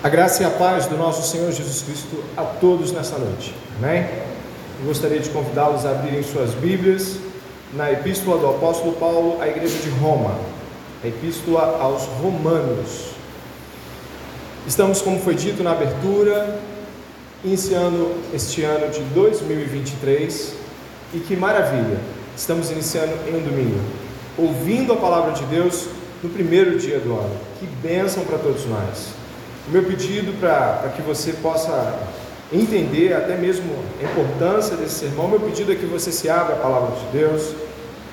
[0.00, 3.52] A graça e a paz do nosso Senhor Jesus Cristo a todos nessa noite.
[3.82, 4.06] Amém?
[4.78, 7.16] Eu gostaria de convidá-los a abrirem suas Bíblias
[7.74, 10.38] na Epístola do Apóstolo Paulo à Igreja de Roma,
[11.02, 13.08] a Epístola aos Romanos.
[14.68, 16.60] Estamos, como foi dito na abertura,
[17.44, 20.54] iniciando este ano de 2023
[21.12, 21.98] e que maravilha!
[22.36, 23.80] Estamos iniciando em um domingo,
[24.38, 25.86] ouvindo a palavra de Deus
[26.22, 27.36] no primeiro dia do ano.
[27.58, 29.17] Que bênção para todos nós!
[29.68, 31.94] O meu pedido para que você possa
[32.50, 36.58] entender até mesmo a importância desse sermão, meu pedido é que você se abra a
[36.58, 37.52] palavra de Deus,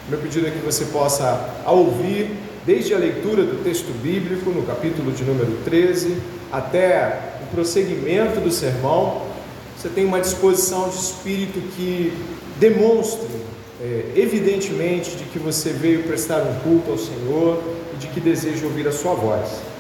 [0.10, 2.30] meu pedido é que você possa, ouvir,
[2.66, 6.18] desde a leitura do texto bíblico, no capítulo de número 13,
[6.52, 9.22] até o prosseguimento do sermão,
[9.78, 12.12] você tenha uma disposição de espírito que
[12.60, 13.30] demonstre
[13.82, 17.64] é, evidentemente de que você veio prestar um culto ao Senhor
[17.94, 19.75] e de que deseja ouvir a sua voz.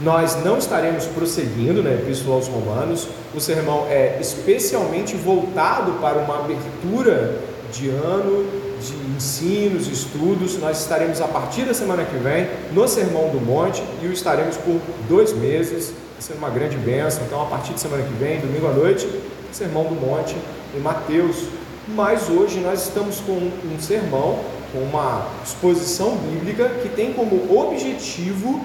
[0.00, 6.40] Nós não estaremos prosseguindo na Epístola aos Romanos, o sermão é especialmente voltado para uma
[6.40, 7.40] abertura
[7.72, 8.46] de ano
[8.78, 10.58] de ensinos, estudos.
[10.58, 14.58] Nós estaremos a partir da semana que vem no Sermão do Monte e o estaremos
[14.58, 17.22] por dois meses, sendo uma grande bênção.
[17.26, 19.08] Então, a partir de semana que vem, domingo à noite,
[19.50, 20.36] Sermão do Monte
[20.76, 21.44] em Mateus.
[21.88, 24.40] Mas hoje nós estamos com um sermão,
[24.72, 28.60] com uma exposição bíblica que tem como objetivo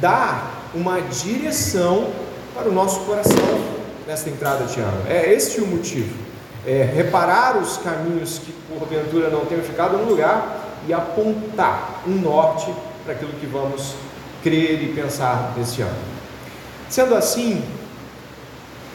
[0.00, 2.10] dar uma direção
[2.54, 3.36] para o nosso coração
[4.06, 5.02] nesta entrada de ano.
[5.08, 6.14] É este o motivo.
[6.66, 12.72] É reparar os caminhos que porventura não tenham ficado no lugar e apontar um norte
[13.04, 13.94] para aquilo que vamos
[14.42, 15.96] crer e pensar neste ano.
[16.88, 17.62] Sendo assim,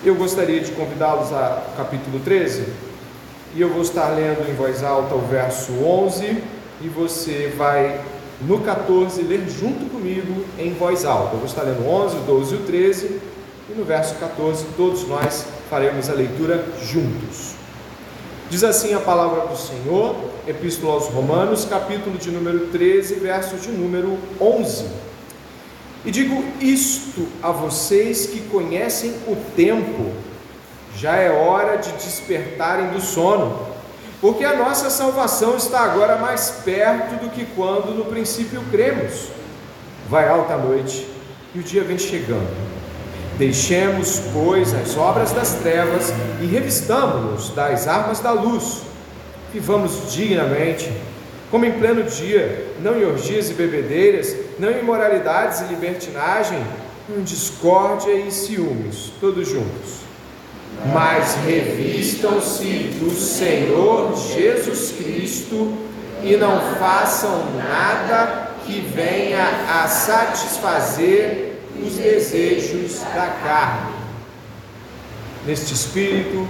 [0.04, 2.66] eu gostaria de convidá-los a capítulo 13
[3.56, 6.44] e eu vou estar lendo em voz alta o verso 11
[6.82, 8.00] e você vai
[8.42, 11.34] no 14 ler junto comigo em voz alta.
[11.36, 13.22] Eu vou estar lendo 11, 12 e o 13
[13.70, 17.56] e no verso 14 todos nós faremos a leitura juntos.
[18.50, 20.16] Diz assim a palavra do Senhor,
[20.48, 24.86] Epístola aos Romanos, capítulo de número 13, verso de número 11.
[26.06, 30.12] E digo isto a vocês que conhecem o tempo,
[30.96, 33.68] já é hora de despertarem do sono
[34.20, 39.28] porque a nossa salvação está agora mais perto do que quando no princípio cremos.
[40.10, 41.08] Vai alta noite
[41.54, 42.50] e o dia vem chegando.
[43.38, 46.12] Deixemos, pois, as obras das trevas
[46.42, 48.82] e revistamos-nos das armas da luz.
[49.54, 50.92] Vivamos dignamente,
[51.52, 56.60] como em pleno dia, não em orgias e bebedeiras, não em imoralidades e libertinagem,
[57.08, 60.07] em discórdia e ciúmes, todos juntos
[60.86, 62.66] mas revistam-se
[63.00, 65.74] do Senhor Jesus Cristo
[66.24, 73.96] e não façam nada que venha a satisfazer os desejos da carne.
[75.46, 76.48] Neste espírito,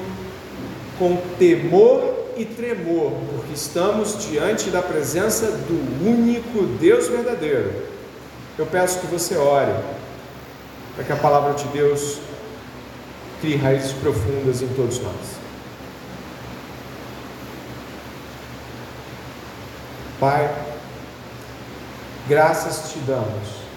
[0.98, 7.72] com temor e tremor, porque estamos diante da presença do único Deus verdadeiro.
[8.58, 9.74] Eu peço que você ore
[10.96, 12.20] para que a palavra de Deus
[13.42, 15.38] crie raízes profundas em todos nós.
[20.20, 20.52] Pai,
[22.28, 23.68] graças te damos.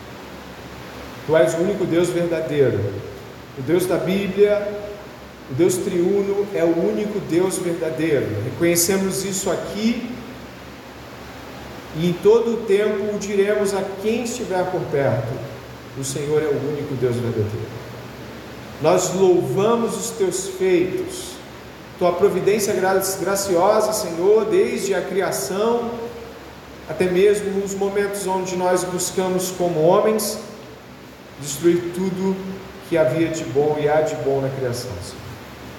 [1.26, 2.78] Tu és o único Deus verdadeiro.
[3.59, 4.66] O Deus da Bíblia,
[5.50, 8.27] o Deus triuno é o único Deus verdadeiro.
[8.44, 10.10] Reconhecemos isso aqui
[11.97, 15.28] e em todo o tempo o diremos a quem estiver por perto:
[15.98, 17.89] o Senhor é o único Deus verdadeiro.
[18.82, 21.32] Nós louvamos os teus feitos,
[21.98, 22.72] tua providência
[23.20, 25.91] graciosa, Senhor, desde a criação
[26.91, 30.41] até mesmo nos momentos onde nós buscamos, como homens,
[31.41, 32.36] destruir tudo
[32.88, 34.91] que havia de bom e há de bom na criação.
[35.00, 35.22] Senhor.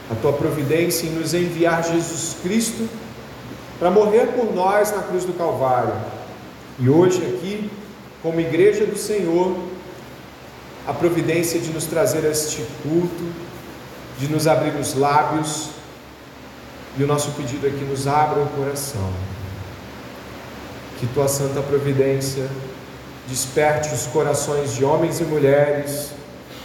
[0.09, 2.87] A tua providência em nos enviar Jesus Cristo
[3.77, 5.93] para morrer por nós na cruz do Calvário.
[6.79, 7.69] E hoje aqui,
[8.23, 9.53] como igreja do Senhor,
[10.87, 13.31] a providência de nos trazer este culto,
[14.17, 15.69] de nos abrir os lábios,
[16.97, 19.09] e o nosso pedido é que nos abra o coração.
[20.99, 22.47] Que tua santa providência
[23.27, 26.09] desperte os corações de homens e mulheres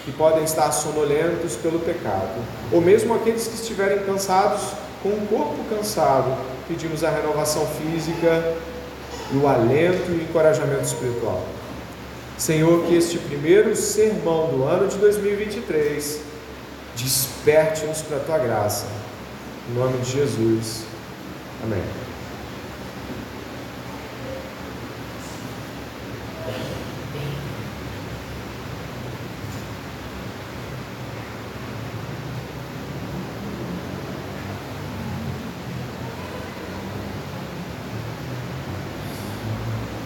[0.05, 2.41] que podem estar sonolentos pelo pecado,
[2.73, 4.63] ou mesmo aqueles que estiverem cansados,
[5.03, 6.37] com o corpo cansado,
[6.69, 8.55] pedimos a renovação física
[9.33, 11.43] e o alento e o encorajamento espiritual.
[12.39, 16.21] Senhor, que este primeiro sermão do ano de 2023
[16.95, 18.87] desperte-nos para a tua graça.
[19.71, 20.85] Em nome de Jesus.
[21.63, 21.83] Amém.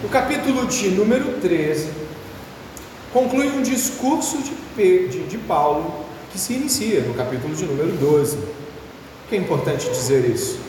[0.03, 2.00] O capítulo de número 13
[3.13, 8.37] conclui um discurso de, de, de Paulo que se inicia no capítulo de número 12.
[9.27, 10.59] que é importante dizer isso?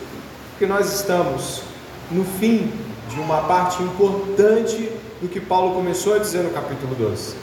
[0.50, 1.62] Porque nós estamos
[2.10, 2.70] no fim
[3.08, 4.90] de uma parte importante
[5.20, 7.34] do que Paulo começou a dizer no capítulo 12.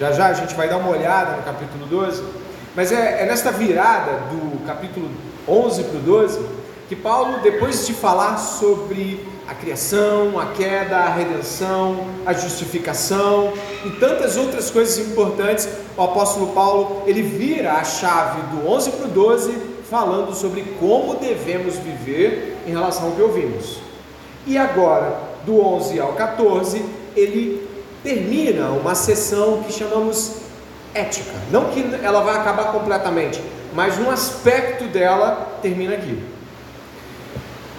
[0.00, 2.22] Já já a gente vai dar uma olhada no capítulo 12,
[2.74, 5.08] mas é, é nesta virada do capítulo
[5.48, 6.40] 11 para o 12
[6.88, 13.52] que Paulo, depois de falar sobre a criação, a queda, a redenção, a justificação
[13.84, 19.06] e tantas outras coisas importantes, o apóstolo Paulo ele vira a chave do 11 para
[19.06, 19.52] o 12,
[19.90, 23.78] falando sobre como devemos viver em relação ao que ouvimos.
[24.46, 26.84] E agora, do 11 ao 14,
[27.16, 27.68] ele
[28.02, 30.36] termina uma sessão que chamamos
[30.94, 31.32] ética.
[31.50, 33.40] Não que ela vai acabar completamente,
[33.74, 36.35] mas um aspecto dela termina aqui.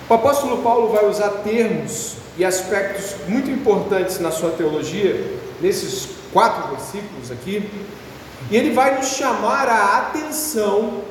[0.10, 6.70] O apóstolo Paulo vai usar termos e aspectos muito importantes na sua teologia, nesses quatro
[6.70, 7.70] versículos aqui,
[8.50, 11.02] e ele vai nos chamar a atenção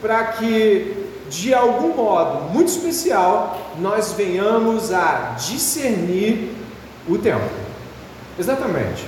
[0.00, 6.54] para que, de algum modo muito especial, nós venhamos a discernir
[7.08, 7.50] o tempo.
[8.38, 9.04] Exatamente.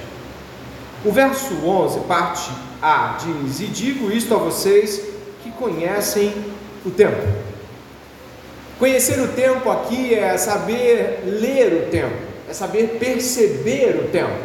[1.05, 2.51] O verso 11, parte
[2.83, 5.01] A, diz: E digo isto a vocês
[5.45, 6.35] que conhecem
[6.85, 7.23] o tempo.
[8.79, 12.15] Conhecer o tempo aqui é saber ler o tempo,
[12.47, 14.39] é saber perceber o tempo.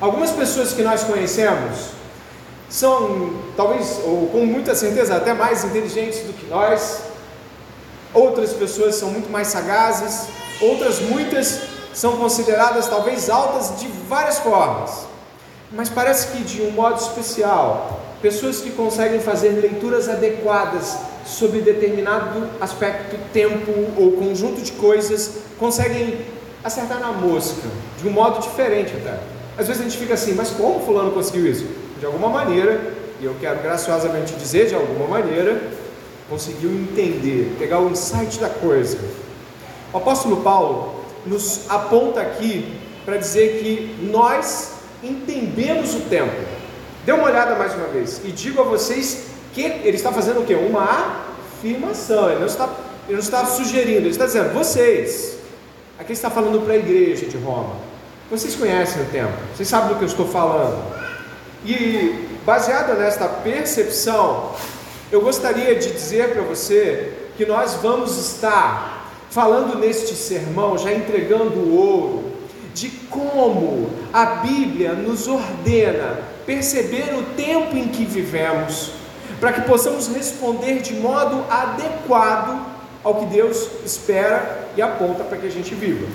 [0.00, 1.90] Algumas pessoas que nós conhecemos
[2.68, 7.02] são, talvez, ou com muita certeza, até mais inteligentes do que nós.
[8.12, 10.26] Outras pessoas são muito mais sagazes,
[10.60, 11.60] outras muitas
[11.94, 15.06] são consideradas talvez altas de várias formas.
[15.70, 22.48] Mas parece que de um modo especial, pessoas que conseguem fazer leituras adequadas sobre determinado
[22.60, 26.18] aspecto, tempo ou conjunto de coisas, conseguem
[26.62, 27.68] acertar na mosca,
[28.00, 29.18] de um modo diferente até.
[29.56, 31.66] Às vezes a gente fica assim, mas como fulano conseguiu isso?
[31.98, 35.60] De alguma maneira, e eu quero graciosamente dizer de alguma maneira,
[36.28, 38.98] conseguiu entender, pegar o insight da coisa.
[39.92, 44.72] O apóstolo Paulo nos aponta aqui para dizer que nós
[45.02, 46.34] entendemos o tempo.
[47.04, 50.44] Dê uma olhada mais uma vez e digo a vocês que ele está fazendo o
[50.44, 50.54] que?
[50.54, 51.22] Uma
[51.58, 52.28] afirmação.
[52.28, 52.68] Ele não está,
[53.06, 55.34] ele não está sugerindo, ele está dizendo: vocês.
[55.96, 57.76] Aqui está falando para a igreja de Roma.
[58.28, 60.82] Vocês conhecem o tempo, vocês sabem do que eu estou falando.
[61.64, 64.54] E baseado nesta percepção,
[65.12, 71.60] eu gostaria de dizer para você que nós vamos estar falando neste sermão, já entregando
[71.60, 72.24] o ouro,
[72.74, 78.90] de como a Bíblia nos ordena perceber o tempo em que vivemos,
[79.40, 85.46] para que possamos responder de modo adequado ao que Deus espera e aponta para que
[85.46, 86.06] a gente viva.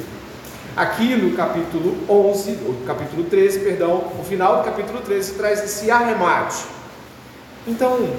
[0.76, 5.92] Aqui no capítulo 11, ou capítulo 13, perdão, o final do capítulo 13 traz esse
[5.92, 6.64] arremate.
[7.68, 8.10] Então,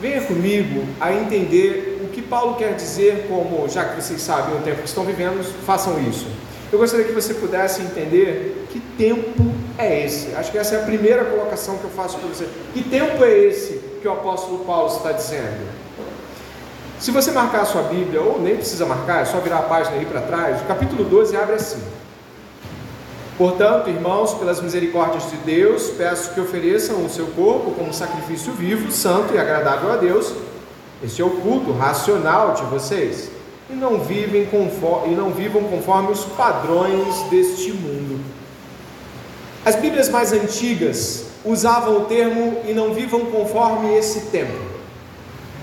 [0.00, 4.62] venha comigo a entender o que Paulo quer dizer como, já que vocês sabem o
[4.62, 6.26] tempo que estão vivendo, façam isso.
[6.72, 10.34] Eu gostaria que você pudesse entender que tempo é esse.
[10.34, 12.48] Acho que essa é a primeira colocação que eu faço para você.
[12.72, 15.70] Que tempo é esse que o apóstolo Paulo está dizendo?
[16.98, 19.96] Se você marcar a sua Bíblia, ou nem precisa marcar, é só virar a página
[19.96, 21.80] aí para trás, o capítulo 12 abre assim.
[23.38, 28.90] Portanto, irmãos, pelas misericórdias de Deus, peço que ofereçam o seu corpo como sacrifício vivo,
[28.92, 30.32] santo e agradável a Deus.
[31.02, 33.30] Este é o culto racional de vocês
[33.70, 38.20] e não, vivem conforme, e não vivam conforme os padrões deste mundo.
[39.64, 44.72] As Bíblias mais antigas usavam o termo e não vivam conforme esse tempo.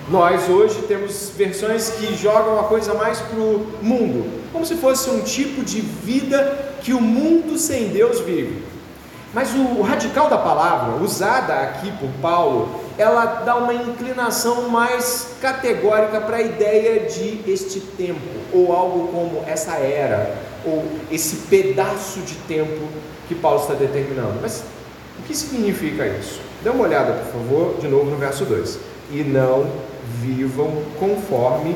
[0.10, 5.10] Nós hoje temos versões que jogam a coisa mais para o mundo, como se fosse
[5.10, 8.64] um tipo de vida que o mundo sem Deus vive.
[9.32, 16.20] Mas o radical da palavra, usada aqui por Paulo, ela dá uma inclinação mais categórica
[16.20, 18.20] para a ideia de este tempo,
[18.52, 22.88] ou algo como essa era, ou esse pedaço de tempo
[23.28, 24.40] que Paulo está determinando.
[24.42, 24.64] Mas
[25.30, 26.42] que significa isso?
[26.64, 28.80] Dê uma olhada, por favor, de novo no verso 2.
[29.12, 29.70] E não
[30.24, 31.76] vivam conforme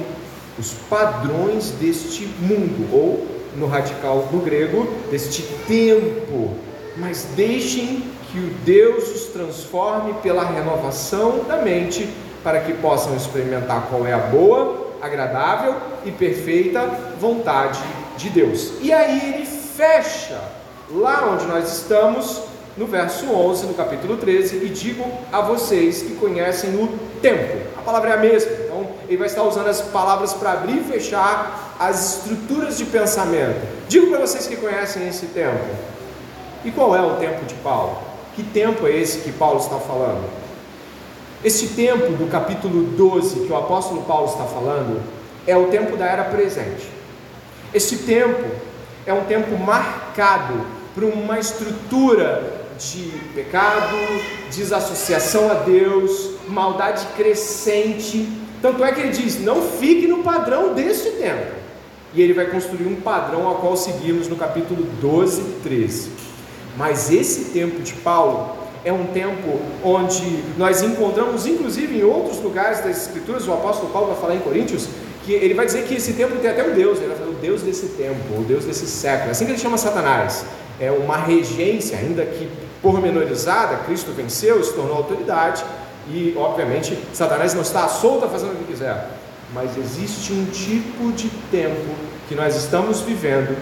[0.57, 6.55] os padrões deste mundo, ou no radical no grego, deste tempo,
[6.97, 12.09] mas deixem que o Deus os transforme pela renovação da mente,
[12.43, 16.87] para que possam experimentar qual é a boa, agradável e perfeita
[17.19, 17.79] vontade
[18.17, 18.73] de Deus.
[18.81, 20.41] E aí ele fecha
[20.89, 26.15] lá onde nós estamos, no verso 11, no capítulo 13, e digo a vocês que
[26.15, 26.87] conhecem o
[27.21, 27.57] tempo.
[27.77, 30.83] A palavra é a mesma, então ele vai estar usando as palavras para abrir e
[30.83, 33.61] fechar as estruturas de pensamento.
[33.87, 35.63] Digo para vocês que conhecem esse tempo.
[36.65, 37.97] E qual é o tempo de Paulo?
[38.35, 40.27] Que tempo é esse que Paulo está falando?
[41.43, 45.01] Este tempo do capítulo 12 que o apóstolo Paulo está falando
[45.45, 46.89] é o tempo da era presente.
[47.73, 48.49] Este tempo
[49.05, 50.65] é um tempo marcado
[50.95, 53.95] por uma estrutura de pecado,
[54.51, 58.27] desassociação a Deus, maldade crescente.
[58.61, 61.63] Tanto é que ele diz: não fique no padrão deste tempo.
[62.13, 66.11] E ele vai construir um padrão ao qual seguimos no capítulo 12 e 13.
[66.77, 72.79] Mas esse tempo de Paulo é um tempo onde nós encontramos, inclusive em outros lugares
[72.79, 74.87] das Escrituras, o apóstolo Paulo vai falar em Coríntios,
[75.25, 77.35] que ele vai dizer que esse tempo tem até um Deus, ele vai falar o
[77.35, 80.45] Deus desse tempo, o Deus desse século, é assim que ele chama Satanás.
[80.79, 82.49] É uma regência, ainda que
[82.83, 85.63] pormenorizada, Cristo venceu, se tornou autoridade,
[86.09, 89.07] e obviamente Satanás não está solto fazendo o que quiser,
[89.53, 91.95] mas existe um tipo de tempo
[92.27, 93.57] que nós estamos vivendo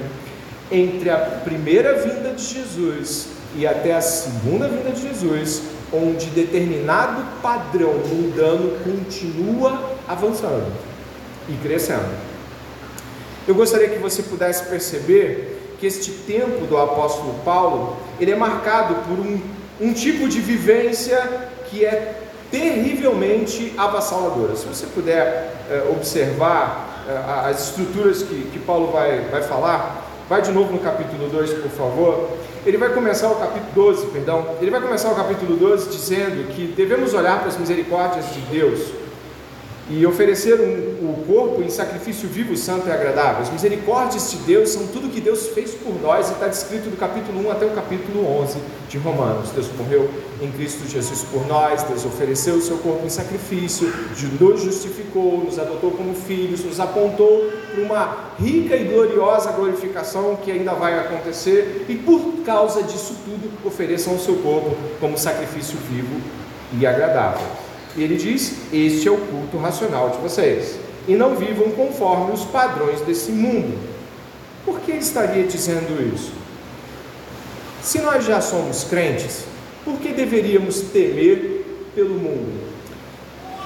[0.72, 5.62] entre a primeira vinda de Jesus e até a segunda vinda de Jesus,
[5.94, 10.72] onde determinado padrão mundano continua avançando
[11.50, 12.10] e crescendo.
[13.48, 18.94] Eu gostaria que você pudesse perceber que este tempo do apóstolo Paulo, ele é marcado
[19.08, 19.42] por um,
[19.82, 21.20] um tipo de vivência
[21.70, 24.56] que é terrivelmente avassaladora.
[24.56, 30.40] Se você puder é, observar é, as estruturas que, que Paulo vai, vai falar, vai
[30.44, 32.30] de novo no capítulo 2, por favor.
[32.64, 34.46] Ele vai começar o capítulo 12, perdão.
[34.62, 39.01] Ele vai começar o capítulo 12 dizendo que devemos olhar para as misericórdias de Deus
[39.92, 43.42] e oferecer um, o corpo em sacrifício vivo, santo e agradável.
[43.42, 46.96] As misericórdias de Deus são tudo que Deus fez por nós e está descrito do
[46.96, 48.58] capítulo 1 até o capítulo 11
[48.88, 49.50] de Romanos.
[49.50, 50.10] Deus morreu
[50.42, 53.92] em Cristo Jesus por nós, Deus ofereceu o seu corpo em sacrifício,
[54.40, 60.52] nos justificou, nos adotou como filhos, nos apontou para uma rica e gloriosa glorificação que
[60.52, 66.22] ainda vai acontecer e por causa disso tudo ofereçam o seu corpo como sacrifício vivo
[66.80, 67.61] e agradável.
[67.96, 70.80] E ele diz: Este é o culto racional de vocês.
[71.08, 73.78] E não vivam conforme os padrões desse mundo.
[74.66, 76.32] Por que ele estaria dizendo isso?
[77.82, 79.46] Se nós já somos crentes,
[79.84, 82.62] por que deveríamos temer pelo mundo?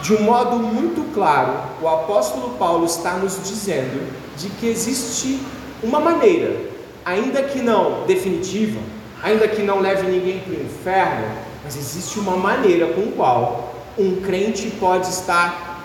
[0.01, 5.39] De um modo muito claro, o apóstolo Paulo está nos dizendo de que existe
[5.83, 6.55] uma maneira,
[7.03, 8.79] ainda que não definitiva,
[9.21, 11.27] ainda que não leve ninguém para o inferno,
[11.63, 15.83] mas existe uma maneira com qual um crente pode estar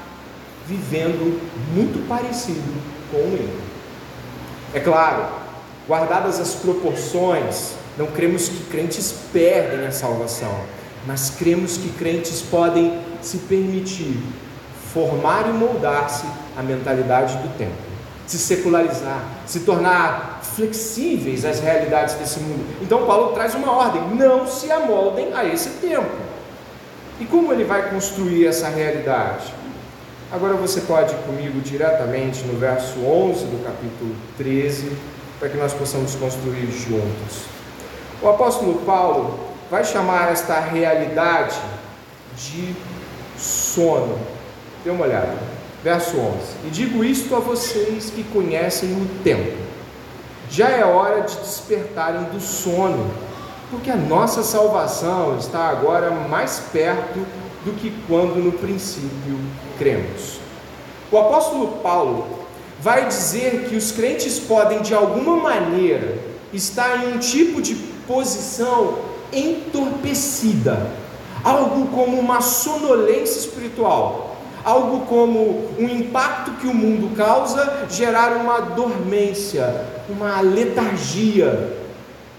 [0.66, 1.40] vivendo
[1.74, 2.72] muito parecido
[3.10, 3.60] com ele.
[4.72, 5.26] É claro,
[5.88, 10.54] guardadas as proporções, não cremos que crentes perdem a salvação,
[11.06, 14.16] mas cremos que crentes podem se permitir
[14.92, 16.26] formar e moldar-se
[16.56, 17.72] à mentalidade do tempo,
[18.26, 22.64] se secularizar, se tornar flexíveis às realidades desse mundo.
[22.82, 26.29] Então Paulo traz uma ordem: não se amoldem a esse tempo.
[27.20, 29.52] E como ele vai construir essa realidade?
[30.32, 34.90] Agora você pode ir comigo diretamente no verso 11 do capítulo 13,
[35.38, 37.44] para que nós possamos construir juntos.
[38.22, 39.38] O apóstolo Paulo
[39.70, 41.60] vai chamar esta realidade
[42.36, 42.74] de
[43.36, 44.18] sono.
[44.82, 45.36] Dê uma olhada.
[45.84, 49.58] Verso 11: E digo isto a vocês que conhecem o tempo.
[50.50, 53.10] Já é hora de despertarem do sono
[53.70, 57.20] porque a nossa salvação está agora mais perto
[57.64, 59.38] do que quando no princípio
[59.78, 60.40] cremos.
[61.12, 62.26] O apóstolo Paulo
[62.80, 66.18] vai dizer que os crentes podem, de alguma maneira,
[66.52, 67.74] estar em um tipo de
[68.06, 68.98] posição
[69.32, 70.90] entorpecida,
[71.44, 78.60] algo como uma sonolência espiritual, algo como um impacto que o mundo causa gerar uma
[78.60, 81.79] dormência, uma letargia,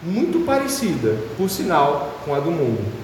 [0.03, 3.01] muito parecida, por sinal, com a do mundo.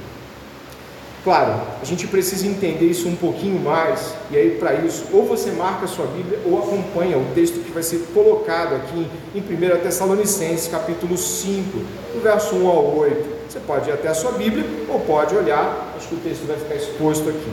[1.23, 5.51] Claro, a gente precisa entender isso um pouquinho mais, e aí para isso, ou você
[5.51, 9.81] marca a sua Bíblia, ou acompanha o texto que vai ser colocado aqui em 1
[9.81, 11.77] Tessalonicenses, capítulo 5,
[12.13, 13.37] do verso 1 ao 8.
[13.49, 16.57] Você pode ir até a sua Bíblia, ou pode olhar, acho que o texto vai
[16.57, 17.51] ficar exposto aqui.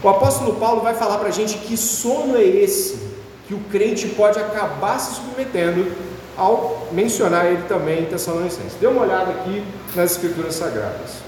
[0.00, 3.00] O apóstolo Paulo vai falar para a gente que sono é esse
[3.48, 5.90] que o crente pode acabar se submetendo
[6.38, 8.74] ao mencionar ele também em Tessalonicenses.
[8.80, 9.62] Dê uma olhada aqui
[9.96, 11.18] nas Escrituras Sagradas.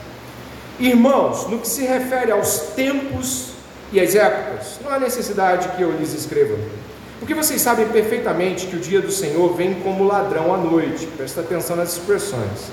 [0.79, 3.51] Irmãos, no que se refere aos tempos
[3.93, 6.57] e às épocas, não há necessidade que eu lhes escreva,
[7.19, 11.07] porque vocês sabem perfeitamente que o dia do Senhor vem como ladrão à noite.
[11.07, 12.71] Presta atenção nas expressões.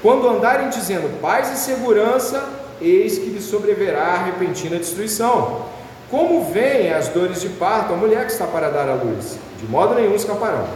[0.00, 2.48] Quando andarem dizendo paz e segurança,
[2.80, 5.66] eis que lhes sobreverá a repentina destruição
[6.10, 9.38] Como vêm as dores de parto a mulher que está para dar à luz?
[9.58, 10.66] De modo nenhum escaparão.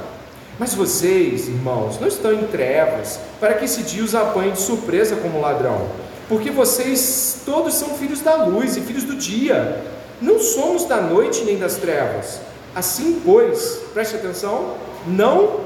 [0.59, 5.17] Mas vocês, irmãos, não estão em trevas, para que esse dia os apanhe de surpresa
[5.17, 5.89] como ladrão.
[6.29, 9.83] Porque vocês todos são filhos da luz e filhos do dia.
[10.23, 12.41] Não somos da noite nem das trevas.
[12.75, 14.75] Assim, pois, preste atenção,
[15.07, 15.61] não,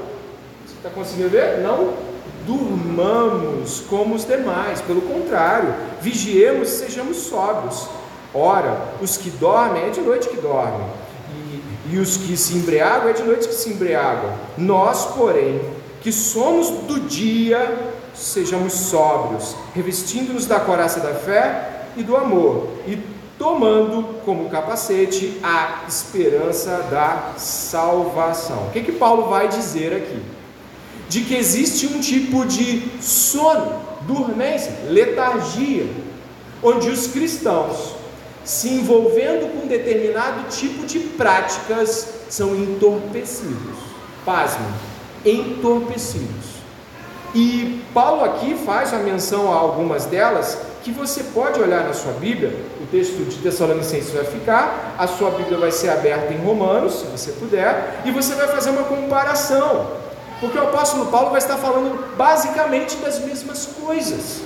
[0.65, 1.59] você está conseguindo ver?
[1.59, 1.93] Não
[2.45, 7.87] durmamos como os demais, pelo contrário, vigiemos e sejamos sóbrios.
[8.33, 10.87] Ora, os que dormem é de noite que dormem,
[11.91, 14.33] e, os que se embriagam é de noite que se embriagam.
[14.57, 15.61] Nós, porém,
[16.01, 22.97] que somos do dia, sejamos sóbrios, revestindo-nos da coraça da fé e do amor, e
[23.37, 28.67] tomando como capacete a esperança da salvação.
[28.67, 30.21] O que, que Paulo vai dizer aqui?
[31.07, 35.87] De que existe um tipo de sono, dormência, letargia,
[36.61, 37.98] onde os cristãos
[38.43, 43.77] se envolvendo com determinado tipo de práticas, são entorpecidos.
[44.25, 44.65] Pasme,
[45.25, 46.59] entorpecidos.
[47.33, 52.13] E Paulo aqui faz uma menção a algumas delas que você pode olhar na sua
[52.13, 57.01] Bíblia, o texto de Tessalonicenses vai ficar, a sua Bíblia vai ser aberta em Romanos,
[57.01, 59.91] se você puder, e você vai fazer uma comparação,
[60.39, 64.41] porque o apóstolo Paulo vai estar falando basicamente das mesmas coisas.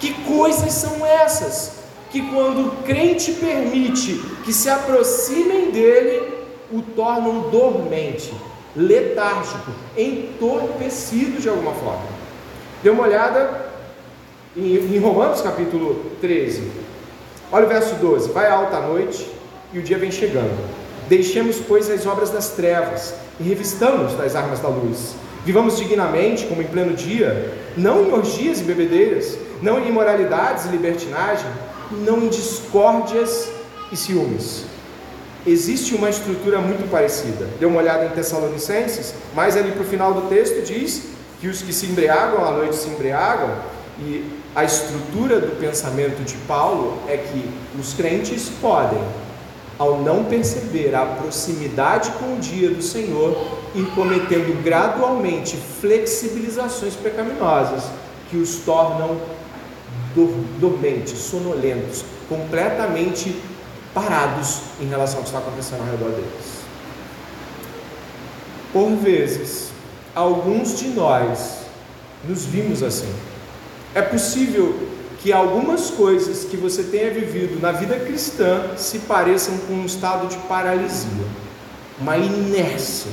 [0.00, 1.72] Que coisas são essas?
[2.10, 6.34] Que quando o crente permite que se aproximem dele,
[6.72, 8.32] o tornam dormente,
[8.74, 12.06] letárgico, entorpecido de alguma forma.
[12.82, 13.66] Dê uma olhada
[14.56, 16.70] em, em Romanos capítulo 13.
[17.50, 19.26] Olha o verso 12: Vai alta a noite
[19.72, 20.56] e o dia vem chegando.
[21.08, 25.14] Deixemos, pois, as obras das trevas e revistamos das armas da luz.
[25.44, 30.68] Vivamos dignamente, como em pleno dia, não em orgias e bebedeiras, não em imoralidades e
[30.68, 31.46] libertinagem,
[31.90, 33.48] não em discórdias
[33.92, 34.64] e ciúmes.
[35.46, 37.48] Existe uma estrutura muito parecida.
[37.60, 41.04] Dê uma olhada em Tessalonicenses, mas ali para o final do texto diz
[41.40, 43.50] que os que se embriagam à noite se embriagam,
[43.98, 49.00] e a estrutura do pensamento de Paulo é que os crentes podem,
[49.78, 53.36] ao não perceber a proximidade com o dia do Senhor,
[53.74, 57.84] ir cometendo gradualmente flexibilizações pecaminosas
[58.30, 59.20] que os tornam
[60.58, 63.36] dormentes, sonolentos, completamente
[63.94, 66.56] parados em relação ao que está acontecendo ao redor deles.
[68.72, 69.70] Por vezes,
[70.14, 71.66] alguns de nós
[72.28, 73.12] nos vimos assim.
[73.94, 74.74] É possível
[75.22, 80.28] que algumas coisas que você tenha vivido na vida cristã se pareçam com um estado
[80.28, 81.10] de paralisia,
[81.98, 83.10] uma inércia.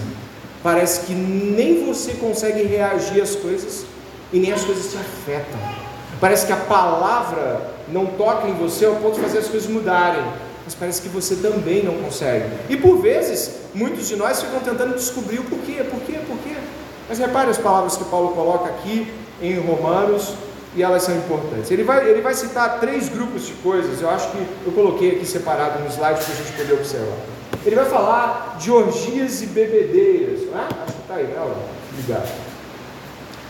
[0.61, 3.85] Parece que nem você consegue reagir às coisas
[4.31, 5.82] e nem as coisas te afetam.
[6.23, 7.59] Parece que a palavra
[7.89, 10.23] não toca em você ao ponto de fazer as coisas mudarem.
[10.63, 12.45] Mas parece que você também não consegue.
[12.69, 16.55] E por vezes, muitos de nós ficam tentando descobrir o porquê, porquê, porquê.
[17.09, 20.33] Mas repare as palavras que Paulo coloca aqui em Romanos,
[20.77, 21.69] e elas são importantes.
[21.69, 25.25] Ele vai, ele vai citar três grupos de coisas, eu acho que eu coloquei aqui
[25.25, 27.17] separado no slide para a gente poder observar.
[27.65, 30.63] Ele vai falar de orgias e bebedeiras, não é?
[30.63, 31.53] Acho que está aí, né?
[31.91, 32.52] Obrigado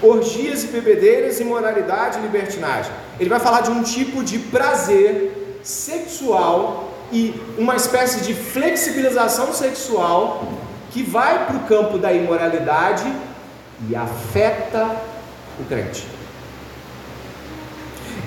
[0.04, 2.92] orgias e bebedeiras, imoralidade e libertinagem.
[3.20, 10.52] Ele vai falar de um tipo de prazer sexual e uma espécie de flexibilização sexual
[10.92, 13.12] que vai para o campo da imoralidade
[13.90, 14.96] e afeta
[15.60, 16.06] o crente.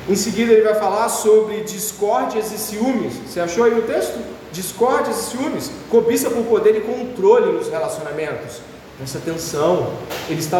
[0.08, 3.14] Em seguida, ele vai falar sobre discórdias e ciúmes.
[3.14, 4.18] Você achou aí no texto?
[4.52, 8.60] Discórdias e ciúmes, cobiça por poder e controle nos relacionamentos
[8.98, 9.92] Presta atenção,
[10.28, 10.58] ele está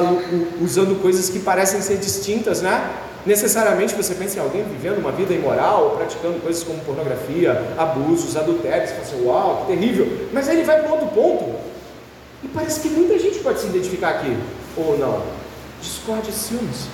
[0.61, 2.95] usando coisas que parecem ser distintas, né?
[3.25, 8.91] Necessariamente você pensa em alguém vivendo uma vida imoral, praticando coisas como pornografia, abusos, adultérios,
[8.91, 10.29] você fala uau, que terrível.
[10.33, 11.59] Mas aí ele vai para outro ponto.
[12.45, 14.37] E parece que muita gente pode se identificar aqui,
[14.77, 15.23] ou não.
[15.81, 16.89] Discórdia e ciúmes.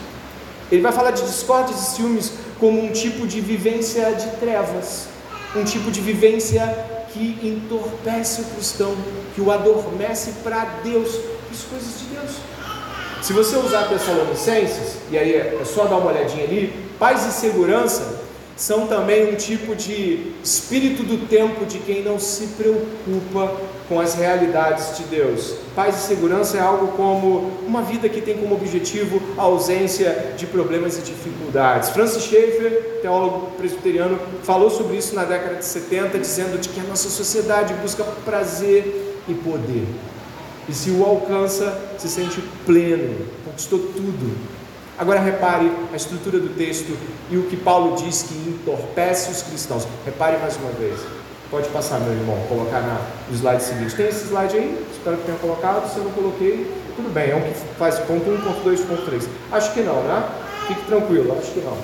[0.70, 5.08] Ele vai falar de discórdia e ciúmes como um tipo de vivência de trevas,
[5.56, 8.96] um tipo de vivência que entorpece o cristão,
[9.34, 11.08] que o adormece para Deus,
[11.50, 12.30] as coisas de Deus.
[13.22, 18.22] Se você usar Tessalonicenses, e aí é só dar uma olhadinha ali, paz e segurança
[18.56, 23.56] são também um tipo de espírito do tempo de quem não se preocupa
[23.88, 25.54] com as realidades de Deus.
[25.74, 30.46] Paz e segurança é algo como uma vida que tem como objetivo a ausência de
[30.46, 31.90] problemas e dificuldades.
[31.90, 36.84] Francis Schaeffer, teólogo presbiteriano, falou sobre isso na década de 70, dizendo de que a
[36.84, 39.86] nossa sociedade busca prazer e poder.
[40.68, 44.51] E se o alcança, se sente pleno, conquistou tudo.
[45.02, 46.96] Agora repare a estrutura do texto
[47.28, 49.84] e o que Paulo diz que entorpece os cristãos.
[50.04, 51.00] Repare mais uma vez.
[51.50, 53.96] Pode passar, meu irmão, colocar na, no slide seguinte.
[53.96, 54.86] Tem esse slide aí?
[54.92, 55.92] Espero que tenha colocado.
[55.92, 57.32] Se eu não coloquei, tudo bem.
[57.32, 59.28] É um que faz ponto 1, ponto 2, ponto 3.
[59.50, 60.24] Acho que não, né?
[60.68, 61.76] Fique tranquilo, acho que não.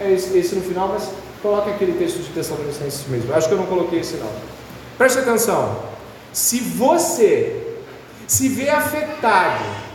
[0.00, 1.10] É esse, esse no final, mas
[1.42, 3.34] coloque aquele texto de Tessalonicenses mesmo.
[3.34, 4.30] Acho que eu não coloquei esse não.
[4.96, 5.76] Preste atenção.
[6.32, 7.76] Se você
[8.26, 9.89] se vê afetado,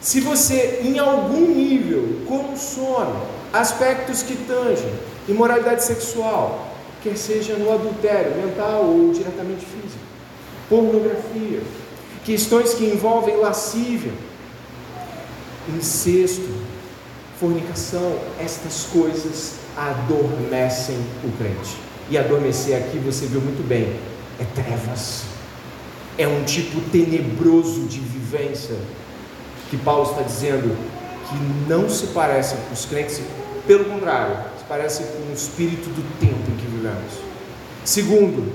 [0.00, 3.20] se você em algum nível consome
[3.52, 4.92] aspectos que tangem
[5.28, 10.04] imoralidade sexual, quer seja no adultério mental ou diretamente físico,
[10.68, 11.62] pornografia,
[12.24, 14.12] questões que envolvem lascívia,
[15.68, 16.48] incesto,
[17.38, 21.76] fornicação, estas coisas adormecem o crente.
[22.08, 23.94] E adormecer aqui você viu muito bem,
[24.40, 25.22] é trevas.
[26.16, 28.76] É um tipo tenebroso de vivência
[29.70, 30.76] que Paulo está dizendo
[31.28, 31.34] que
[31.68, 33.20] não se parece com os crentes,
[33.66, 37.12] pelo contrário, se parece com o espírito do tempo em que vivemos.
[37.84, 38.52] Segundo,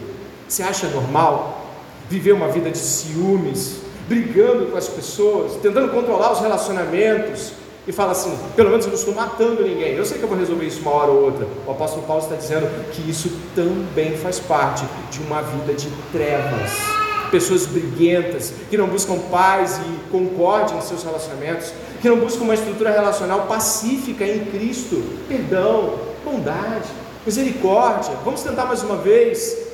[0.48, 1.66] você acha normal
[2.10, 7.54] viver uma vida de ciúmes, brigando com as pessoas, tentando controlar os relacionamentos,
[7.88, 9.96] e fala assim: pelo menos eu não estou matando ninguém.
[9.96, 11.48] Eu sei que eu vou resolver isso uma hora ou outra.
[11.66, 17.01] O apóstolo Paulo está dizendo que isso também faz parte de uma vida de trevas.
[17.32, 22.54] Pessoas briguentas, que não buscam paz e concórdia em seus relacionamentos, que não buscam uma
[22.54, 26.90] estrutura relacional pacífica em Cristo, perdão, bondade,
[27.26, 28.14] misericórdia.
[28.26, 29.72] Vamos tentar mais uma vez.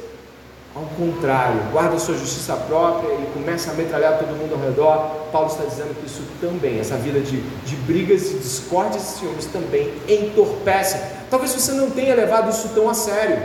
[0.75, 5.27] Ao contrário, guarda sua justiça própria e começa a metralhar todo mundo ao redor.
[5.31, 9.45] Paulo está dizendo que isso também, essa vida de, de brigas, de discórdias e ciúmes
[9.45, 10.99] também entorpece.
[11.31, 13.41] Talvez você não tenha levado isso tão a sério,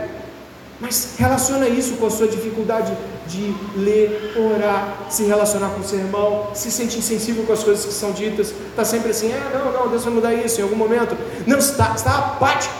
[0.79, 2.91] mas relaciona isso com a sua dificuldade
[3.27, 7.85] de ler, orar, se relacionar com o seu irmão, se sente insensível com as coisas
[7.85, 10.75] que são ditas, está sempre assim, é, não, não, Deus vai mudar isso em algum
[10.75, 11.15] momento.
[11.47, 12.75] Não está, está apático.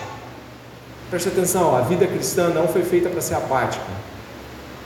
[1.10, 3.86] Preste atenção, a vida cristã não foi feita para ser apática.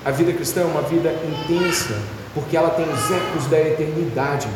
[0.06, 1.98] A vida cristã é uma vida intensa,
[2.34, 4.48] porque ela tem os ecos da eternidade.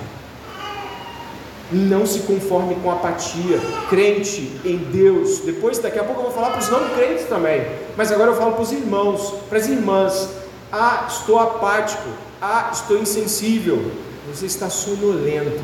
[1.72, 5.40] Não se conforme com apatia, crente em Deus.
[5.40, 8.36] Depois, daqui a pouco, eu vou falar para os não crentes também, mas agora eu
[8.36, 10.30] falo para os irmãos, para as irmãs.
[10.72, 12.10] Ah, estou apático.
[12.42, 13.92] Ah, estou insensível.
[14.30, 15.62] Você está sonolento.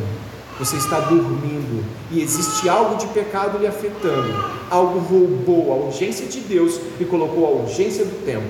[0.59, 4.33] Você está dormindo e existe algo de pecado lhe afetando.
[4.71, 8.47] Algo roubou a urgência de Deus e colocou a urgência do tempo.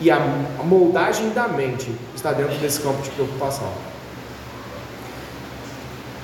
[0.00, 0.20] E a
[0.64, 3.68] moldagem da mente está dentro desse campo de preocupação.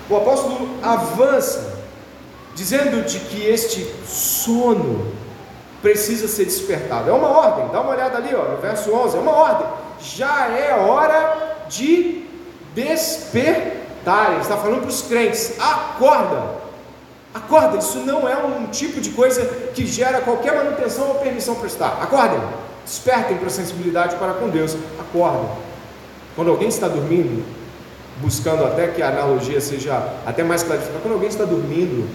[0.08, 1.78] O apóstolo avança,
[2.54, 5.12] dizendo de que este sono
[5.82, 7.10] precisa ser despertado.
[7.10, 9.66] É uma ordem, dá uma olhada ali, ó, no verso 11, é uma ordem.
[10.00, 12.24] Já é hora de
[12.74, 14.32] despertar.
[14.32, 16.42] Ele está falando para os crentes: acorda,
[17.34, 17.78] acorda.
[17.78, 21.98] Isso não é um tipo de coisa que gera qualquer manutenção ou permissão para estar.
[22.02, 22.40] Acordem.
[22.84, 24.76] Despertem para a sensibilidade para com Deus.
[25.00, 25.48] Acordem.
[26.36, 27.44] Quando alguém está dormindo,
[28.20, 32.08] buscando até que a analogia seja até mais clarificada, quando alguém está dormindo,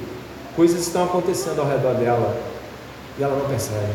[0.55, 2.35] coisas estão acontecendo ao redor dela
[3.17, 3.93] e ela não percebe.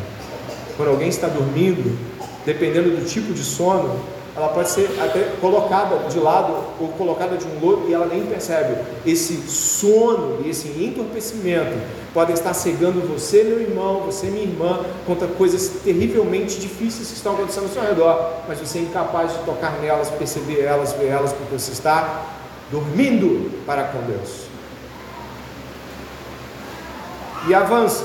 [0.76, 1.98] Quando alguém está dormindo,
[2.44, 3.98] dependendo do tipo de sono,
[4.36, 8.26] ela pode ser até colocada de lado ou colocada de um lado e ela nem
[8.26, 8.76] percebe.
[9.06, 11.74] Esse sono e esse entorpecimento
[12.12, 17.32] podem estar cegando você, meu irmão, você, minha irmã, contra coisas terrivelmente difíceis que estão
[17.32, 21.32] acontecendo ao seu redor, mas você é incapaz de tocar nelas, perceber elas, ver elas,
[21.32, 22.26] porque você está
[22.70, 24.46] dormindo para com Deus.
[27.48, 28.04] E avança.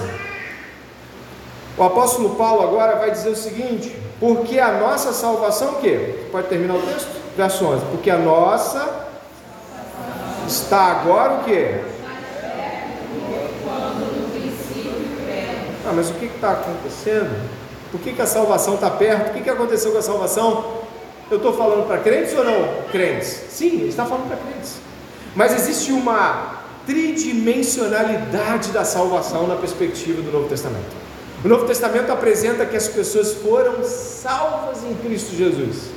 [1.77, 6.27] O apóstolo Paulo agora vai dizer o seguinte: porque a nossa salvação, o quê?
[6.31, 7.09] Pode terminar o texto?
[7.35, 7.85] Verso 11.
[7.87, 9.07] Porque a nossa
[10.47, 11.79] está agora o quê?
[15.83, 17.49] Ah, mas o que está acontecendo?
[17.91, 19.31] Por que, que a salvação está perto?
[19.31, 20.81] O que, que aconteceu com a salvação?
[21.31, 23.45] Eu estou falando para crentes ou não crentes?
[23.49, 24.75] Sim, ele está falando para crentes.
[25.35, 31.00] Mas existe uma tridimensionalidade da salvação na perspectiva do Novo Testamento.
[31.43, 35.89] O Novo Testamento apresenta que as pessoas foram salvas em Cristo Jesus.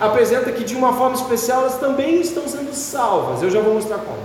[0.00, 3.40] Apresenta que de uma forma especial elas também estão sendo salvas.
[3.40, 4.18] Eu já vou mostrar como.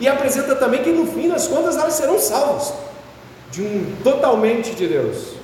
[0.00, 2.72] E apresenta também que no fim das contas elas serão salvas
[3.50, 5.34] de um totalmente de Deus.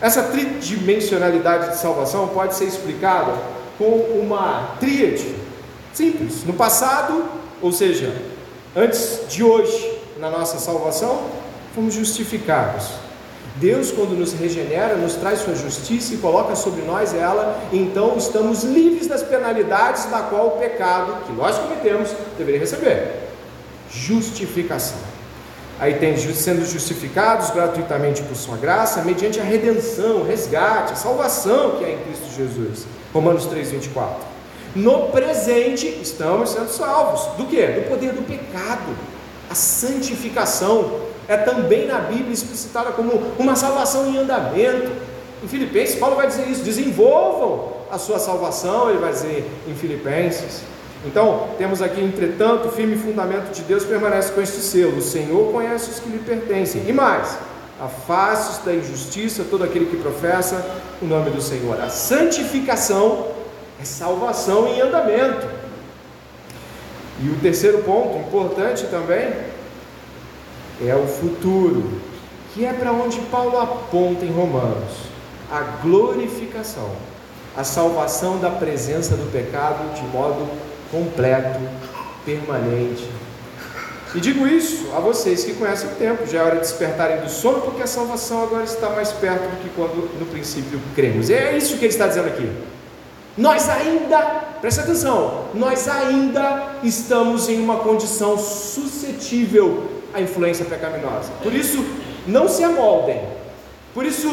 [0.00, 3.32] Essa tridimensionalidade de salvação pode ser explicada
[3.78, 3.84] com
[4.20, 5.36] uma tríade
[5.92, 6.44] simples.
[6.44, 7.24] No passado,
[7.62, 8.12] ou seja,
[8.74, 11.22] antes de hoje, na nossa salvação,
[11.74, 13.05] fomos justificados.
[13.56, 18.62] Deus, quando nos regenera, nos traz sua justiça e coloca sobre nós ela, então estamos
[18.64, 23.14] livres das penalidades da qual o pecado que nós cometemos deveria receber.
[23.90, 24.98] Justificação.
[25.78, 31.84] Aí tem sendo justificados gratuitamente por sua graça, mediante a redenção, resgate, a salvação que
[31.84, 32.86] é em Cristo Jesus.
[33.12, 34.16] Romanos 3:24.
[34.74, 37.36] No presente estamos sendo salvos.
[37.36, 37.60] Do que?
[37.66, 38.94] Do poder do pecado.
[39.50, 44.90] A santificação é também na Bíblia explicitada como uma salvação em andamento.
[45.42, 50.62] Em Filipenses, Paulo vai dizer isso: desenvolvam a sua salvação, ele vai dizer em Filipenses.
[51.04, 55.52] Então, temos aqui, entretanto, o firme fundamento de Deus permanece com este selo: o Senhor
[55.52, 56.82] conhece os que lhe pertencem.
[56.86, 57.36] E mais,
[57.80, 60.64] afaste da injustiça todo aquele que professa
[61.02, 61.80] o nome do Senhor.
[61.80, 63.28] A santificação
[63.80, 65.46] é salvação em andamento.
[67.20, 69.32] E o terceiro ponto, importante também,
[70.84, 72.00] é o futuro,
[72.52, 75.06] que é para onde Paulo aponta em Romanos
[75.50, 76.90] a glorificação,
[77.56, 80.48] a salvação da presença do pecado de modo
[80.90, 81.60] completo,
[82.24, 83.08] permanente.
[84.14, 87.28] E digo isso a vocês que conhecem o tempo, já é hora de despertarem do
[87.28, 91.28] sono, porque a salvação agora está mais perto do que quando no princípio cremos.
[91.28, 92.50] É isso que ele está dizendo aqui.
[93.36, 94.18] Nós ainda,
[94.60, 101.30] presta atenção, nós ainda estamos em uma condição suscetível à influência pecaminosa.
[101.42, 101.84] Por isso,
[102.26, 103.22] não se amoldem.
[103.94, 104.28] Por isso,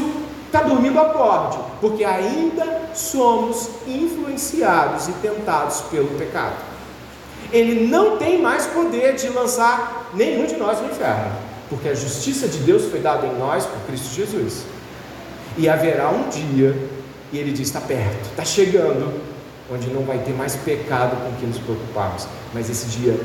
[0.47, 6.55] está dormindo acorde, porque ainda somos influenciados e tentados pelo pecado.
[7.51, 11.31] Ele não tem mais poder de lançar nenhum de nós no inferno,
[11.69, 14.63] porque a justiça de Deus foi dada em nós por Cristo Jesus.
[15.57, 16.75] E haverá um dia,
[17.31, 19.21] e ele diz: está perto, está chegando,
[19.71, 22.27] onde não vai ter mais pecado com que nos preocuparmos.
[22.53, 23.19] Mas esse dia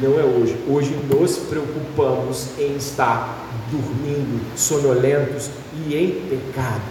[0.00, 0.56] não é hoje.
[0.68, 5.50] Hoje nos preocupamos em estar dormindo, sonolentos
[5.86, 6.82] e em pecado.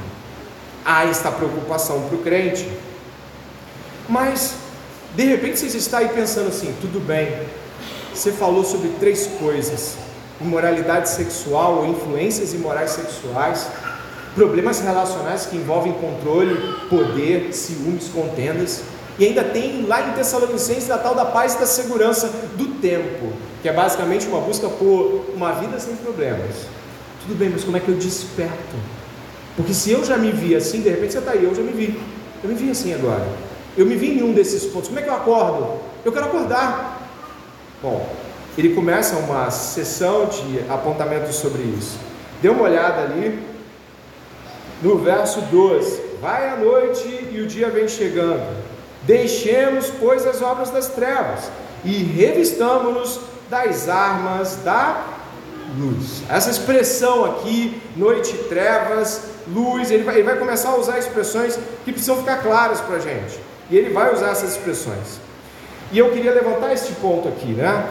[0.85, 2.67] Há esta preocupação para o crente.
[4.07, 4.55] Mas,
[5.15, 7.31] de repente, você está aí pensando assim: tudo bem,
[8.13, 9.95] você falou sobre três coisas:
[10.39, 13.67] imoralidade sexual influências imorais sexuais,
[14.35, 16.55] problemas relacionais que envolvem controle,
[16.89, 18.83] poder, ciúmes, contendas.
[19.19, 23.31] E ainda tem lá em Tessalonicenses a tal da paz e da segurança do tempo,
[23.61, 26.65] que é basicamente uma busca por uma vida sem problemas.
[27.21, 28.75] Tudo bem, mas como é que eu desperto?
[29.55, 31.71] Porque se eu já me vi assim, de repente você está aí, eu já me
[31.71, 31.99] vi.
[32.43, 33.25] Eu me vi assim agora.
[33.77, 34.87] Eu me vi em um desses pontos.
[34.87, 35.79] Como é que eu acordo?
[36.03, 37.01] Eu quero acordar.
[37.81, 38.07] Bom,
[38.57, 41.97] ele começa uma sessão de apontamentos sobre isso.
[42.41, 43.39] Dê uma olhada ali
[44.81, 46.01] no verso 12.
[46.19, 48.62] Vai a noite e o dia vem chegando.
[49.05, 51.49] Deixemos, pois, as obras das trevas
[51.83, 55.05] e revistamos-nos das armas da
[55.77, 56.23] luz.
[56.29, 61.91] Essa expressão aqui, noite, trevas, luz, ele vai, ele vai começar a usar expressões que
[61.91, 63.37] precisam ficar claras para a gente.
[63.69, 65.19] E ele vai usar essas expressões.
[65.91, 67.87] E eu queria levantar este ponto aqui, né?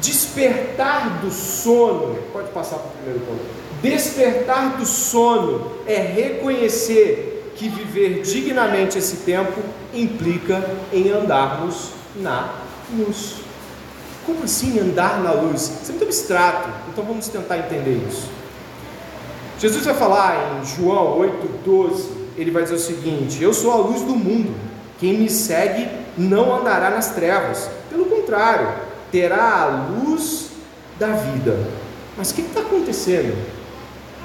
[0.00, 3.40] Despertar do sono, pode passar para o primeiro ponto.
[3.82, 9.60] Despertar do sono é reconhecer que viver dignamente esse tempo
[9.94, 12.54] implica em andarmos na
[12.96, 13.36] luz.
[14.24, 15.62] Como assim andar na luz?
[15.82, 18.28] Isso é muito abstrato, então vamos tentar entender isso.
[19.58, 22.04] Jesus vai falar em João 8,12,
[22.36, 24.54] ele vai dizer o seguinte: Eu sou a luz do mundo,
[24.98, 28.68] quem me segue não andará nas trevas, pelo contrário,
[29.10, 30.50] terá a luz
[30.98, 31.58] da vida.
[32.16, 33.36] Mas o que está acontecendo?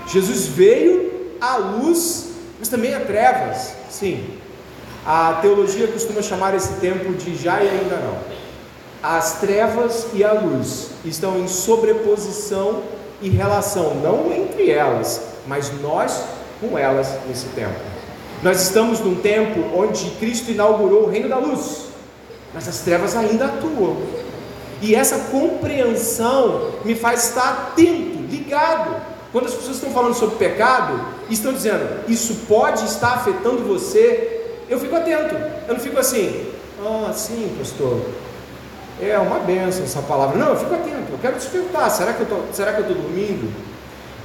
[0.07, 2.27] Jesus veio à luz
[2.59, 4.36] mas também há trevas, sim.
[5.07, 8.17] A teologia costuma chamar esse tempo de já e ainda não.
[9.01, 12.83] As trevas e a luz estão em sobreposição
[13.21, 16.23] e relação, não entre elas, mas nós
[16.59, 17.79] com elas nesse tempo.
[18.43, 21.85] Nós estamos num tempo onde Cristo inaugurou o reino da luz,
[22.53, 23.95] mas as trevas ainda atuam.
[24.81, 28.93] E essa compreensão me faz estar atento, ligado
[29.31, 34.36] quando as pessoas estão falando sobre pecado estão dizendo, isso pode estar afetando você,
[34.69, 35.35] eu fico atento.
[35.67, 36.51] Eu não fico assim,
[36.83, 38.01] ah, sim, pastor.
[39.01, 40.37] É uma benção essa palavra.
[40.37, 41.89] Não, eu fico atento, eu quero despertar.
[41.91, 43.51] Será que eu tô, será que eu estou dormindo?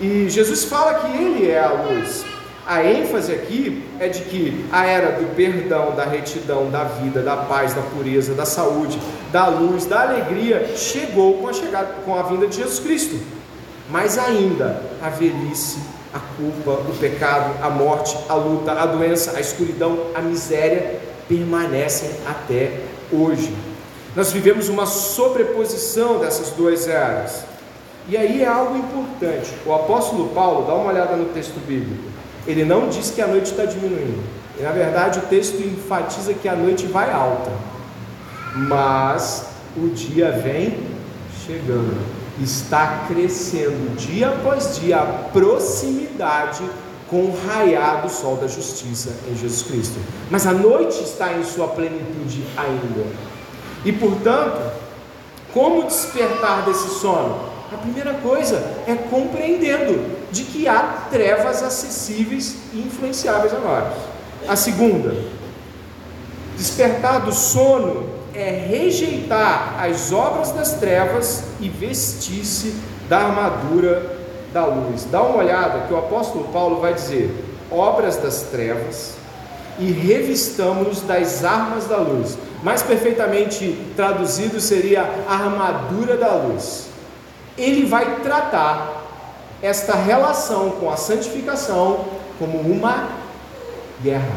[0.00, 2.24] E Jesus fala que Ele é a luz.
[2.66, 7.36] A ênfase aqui é de que a era do perdão, da retidão, da vida, da
[7.36, 9.00] paz, da pureza, da saúde,
[9.32, 13.18] da luz, da alegria chegou com a chegada, com a vinda de Jesus Cristo.
[13.90, 15.78] Mas ainda a velhice,
[16.12, 22.10] a culpa, o pecado, a morte, a luta, a doença, a escuridão, a miséria permanecem
[22.26, 23.54] até hoje.
[24.14, 27.44] Nós vivemos uma sobreposição dessas duas eras.
[28.08, 29.50] E aí é algo importante.
[29.64, 32.02] O apóstolo Paulo, dá uma olhada no texto bíblico.
[32.46, 34.22] Ele não diz que a noite está diminuindo.
[34.58, 37.50] E, na verdade, o texto enfatiza que a noite vai alta.
[38.54, 39.46] Mas
[39.76, 40.78] o dia vem
[41.46, 42.21] chegando.
[42.40, 46.62] Está crescendo dia após dia a proximidade
[47.08, 50.00] com o raiar do sol da justiça em Jesus Cristo.
[50.30, 53.06] Mas a noite está em sua plenitude ainda.
[53.84, 54.72] E portanto,
[55.52, 57.52] como despertar desse sono?
[57.70, 63.94] A primeira coisa é compreendendo de que há trevas acessíveis e influenciáveis a nós.
[64.48, 65.14] A segunda,
[66.56, 72.74] despertar do sono é rejeitar as obras das trevas e vestir-se
[73.08, 74.16] da armadura
[74.52, 75.06] da luz.
[75.10, 77.34] Dá uma olhada que o apóstolo Paulo vai dizer:
[77.70, 79.14] obras das trevas
[79.78, 82.36] e revistamos das armas da luz.
[82.62, 86.86] Mais perfeitamente traduzido seria armadura da luz.
[87.58, 89.02] Ele vai tratar
[89.60, 92.04] esta relação com a santificação
[92.38, 93.08] como uma
[94.02, 94.36] guerra.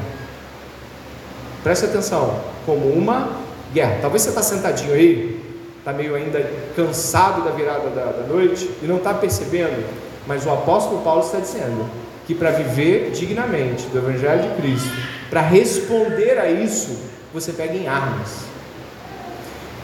[1.63, 3.44] Preste atenção, como uma
[3.75, 3.97] guerra.
[4.01, 5.39] Talvez você está sentadinho aí,
[5.79, 9.85] está meio ainda cansado da virada da, da noite e não está percebendo,
[10.25, 11.87] mas o apóstolo Paulo está dizendo
[12.25, 14.89] que para viver dignamente do Evangelho de Cristo,
[15.29, 16.97] para responder a isso,
[17.33, 18.45] você pega em armas.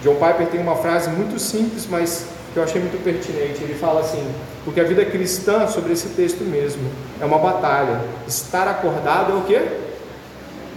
[0.02, 3.62] John Piper tem uma frase muito simples, mas que eu achei muito pertinente.
[3.62, 4.26] Ele fala assim:
[4.66, 6.82] porque a vida cristã, sobre esse texto mesmo,
[7.20, 8.02] é uma batalha.
[8.28, 9.62] Estar acordado é o quê?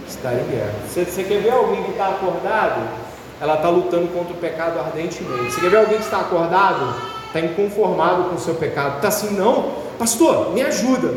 [0.07, 0.73] Estar em guerra.
[0.87, 3.04] Você, você quer ver alguém que está acordado?
[3.39, 5.51] Ela está lutando contra o pecado ardentemente.
[5.51, 6.95] Você quer ver alguém que está acordado?
[7.27, 8.97] Está inconformado com o seu pecado.
[8.97, 11.13] Está assim, não, pastor, me ajuda.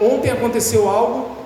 [0.00, 1.36] Ontem aconteceu algo.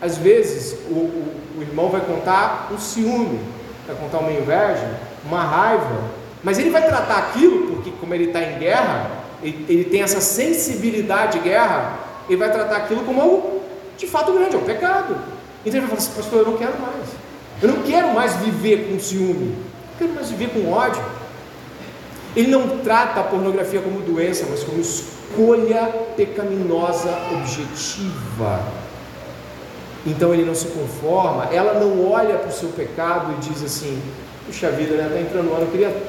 [0.00, 3.40] Às vezes o, o, o irmão vai contar um ciúme,
[3.86, 6.02] vai contar uma inveja, uma raiva,
[6.42, 9.10] mas ele vai tratar aquilo, porque como ele está em guerra,
[9.42, 13.62] ele, ele, tem essa sensibilidade de guerra, ele vai tratar aquilo como algo
[13.96, 15.16] de fato grande, é um pecado.
[15.64, 17.25] Então ele vai falar assim, pastor, eu não quero mais.
[17.62, 19.54] Eu não quero mais viver com ciúme,
[19.98, 21.02] quero mais viver com ódio.
[22.34, 28.60] Ele não trata a pornografia como doença, mas como escolha pecaminosa objetiva.
[30.04, 34.00] Então ele não se conforma, ela não olha para o seu pecado e diz assim:
[34.46, 35.06] puxa vida, né?
[35.06, 36.02] Está entrando ano, eu, queria,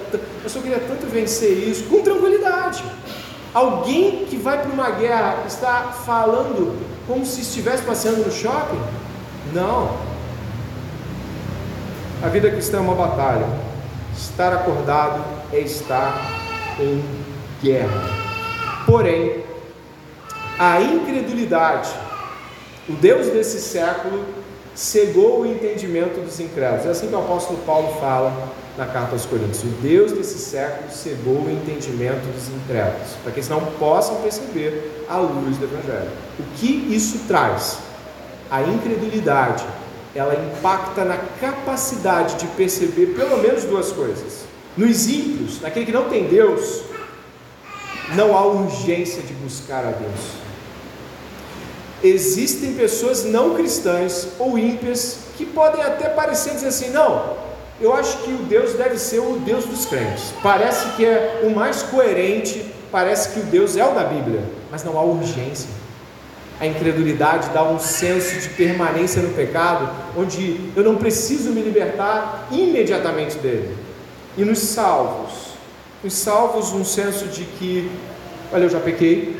[0.43, 2.83] eu só queria tanto vencer isso, com tranquilidade.
[3.53, 8.79] Alguém que vai para uma guerra está falando como se estivesse passeando no shopping?
[9.53, 10.06] Não.
[12.21, 13.45] A vida cristã é uma batalha.
[14.17, 16.19] Estar acordado é estar
[16.79, 17.03] em
[17.61, 18.01] guerra.
[18.87, 19.43] Porém,
[20.57, 21.89] a incredulidade,
[22.89, 24.25] o Deus desse século,
[24.73, 26.87] cegou o entendimento dos incrédulos.
[26.87, 28.33] É assim que o apóstolo Paulo fala
[28.75, 29.63] na carta aos Coríntios.
[29.63, 35.05] O Deus desse século cegou o entendimento dos incrédulos, para que eles não possam perceber
[35.07, 36.09] a luz do Evangelho.
[36.39, 37.77] O que isso traz?
[38.49, 39.63] A incredulidade,
[40.17, 44.45] ela impacta na capacidade de perceber pelo menos duas coisas.
[44.75, 46.81] Nos ímpios, naquele que não tem Deus,
[48.15, 50.47] não há urgência de buscar a Deus
[52.03, 57.37] existem pessoas não cristãs ou ímpias que podem até parecer dizer assim: não,
[57.79, 60.33] eu acho que o Deus deve ser o Deus dos crentes.
[60.41, 64.83] Parece que é o mais coerente, parece que o Deus é o da Bíblia, mas
[64.83, 65.69] não há urgência.
[66.59, 72.47] A incredulidade dá um senso de permanência no pecado, onde eu não preciso me libertar
[72.51, 73.75] imediatamente dele.
[74.35, 75.31] E nos salvos,
[76.03, 77.91] nos salvos, um senso de que,
[78.51, 79.37] olha, eu já pequei,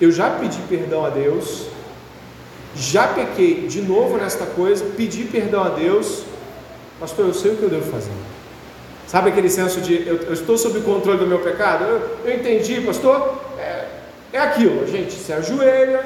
[0.00, 1.66] eu já pedi perdão a Deus,
[2.74, 6.24] já pequei de novo nesta coisa, pedi perdão a Deus,
[7.00, 8.12] pastor, eu sei o que eu devo fazer.
[9.06, 11.84] Sabe aquele senso de eu, eu estou sob o controle do meu pecado?
[11.84, 13.41] Eu, eu entendi, pastor,
[14.32, 16.04] é, é aquilo, a gente se ajoelha,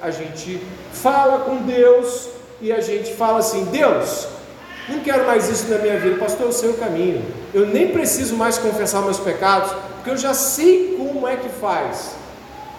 [0.00, 0.60] a gente
[0.92, 2.28] fala com Deus
[2.60, 4.26] e a gente fala assim: Deus,
[4.88, 8.36] não quero mais isso na minha vida, pastor, eu sei o caminho, eu nem preciso
[8.36, 12.14] mais confessar meus pecados, porque eu já sei como é que faz.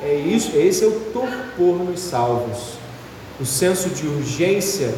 [0.02, 2.74] É isso, esse é o torpor nos salvos.
[3.40, 4.94] O senso de urgência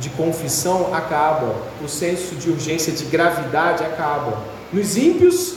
[0.00, 1.54] de confissão acaba,
[1.84, 4.42] o senso de urgência de gravidade acaba.
[4.72, 5.54] Nos ímpios,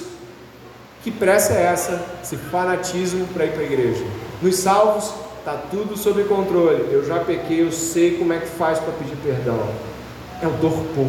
[1.03, 2.05] que pressa é essa?
[2.21, 4.03] Esse fanatismo para ir para a igreja.
[4.41, 6.91] Nos salvos, está tudo sob controle.
[6.91, 9.59] Eu já pequei, eu sei como é que faz para pedir perdão.
[10.41, 11.07] É o torpor.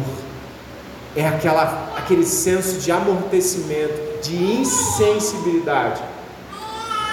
[1.15, 6.01] É aquela, aquele senso de amortecimento, de insensibilidade.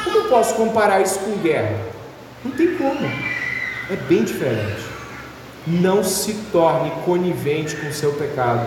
[0.04, 1.76] Como eu posso comparar isso com guerra?
[2.44, 3.04] Não tem como.
[3.90, 4.86] É bem diferente.
[5.66, 8.66] Não se torne conivente com o seu pecado.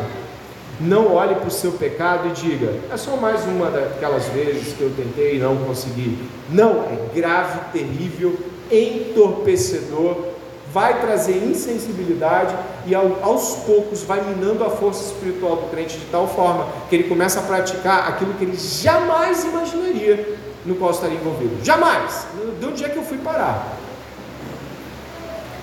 [0.79, 4.81] Não olhe para o seu pecado e diga: é só mais uma daquelas vezes que
[4.81, 6.17] eu tentei e não consegui.
[6.49, 8.37] Não, é grave, terrível,
[8.71, 10.31] entorpecedor,
[10.73, 12.55] vai trazer insensibilidade
[12.85, 17.09] e aos poucos vai minando a força espiritual do crente de tal forma que ele
[17.09, 21.63] começa a praticar aquilo que ele jamais imaginaria no qual estaria envolvido.
[21.63, 22.25] Jamais!
[22.59, 23.77] De onde é que eu fui parar?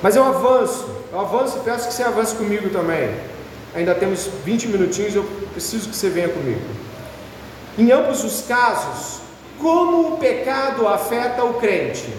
[0.02, 3.10] Mas eu avanço, eu avanço e peço que você avance comigo também.
[3.78, 5.22] Ainda temos 20 minutinhos, eu
[5.52, 6.60] preciso que você venha comigo.
[7.78, 9.20] Em ambos os casos,
[9.56, 12.12] como o pecado afeta o crente?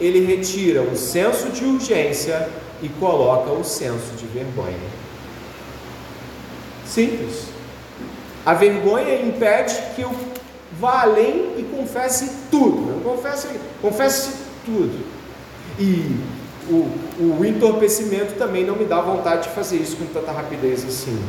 [0.00, 2.48] Ele retira o senso de urgência
[2.82, 4.78] e coloca o senso de vergonha.
[6.86, 7.48] Simples.
[8.46, 10.10] A vergonha impede que eu
[10.80, 13.04] vá além e confesse tudo.
[13.04, 13.48] Confesse,
[13.82, 14.32] confesse
[14.64, 15.04] tudo.
[15.78, 16.16] E
[16.68, 21.22] o, o entorpecimento também não me dá vontade de fazer isso com tanta rapidez assim.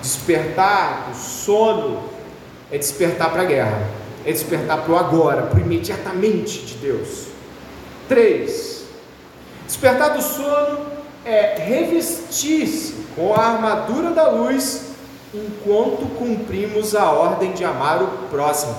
[0.00, 2.02] Despertar o sono
[2.70, 3.88] é despertar para a guerra,
[4.24, 7.26] é despertar para o agora, para o imediatamente de Deus.
[8.08, 8.84] 3.
[9.66, 10.86] Despertar do sono
[11.24, 14.86] é revestir-se com a armadura da luz
[15.34, 18.76] enquanto cumprimos a ordem de amar o próximo.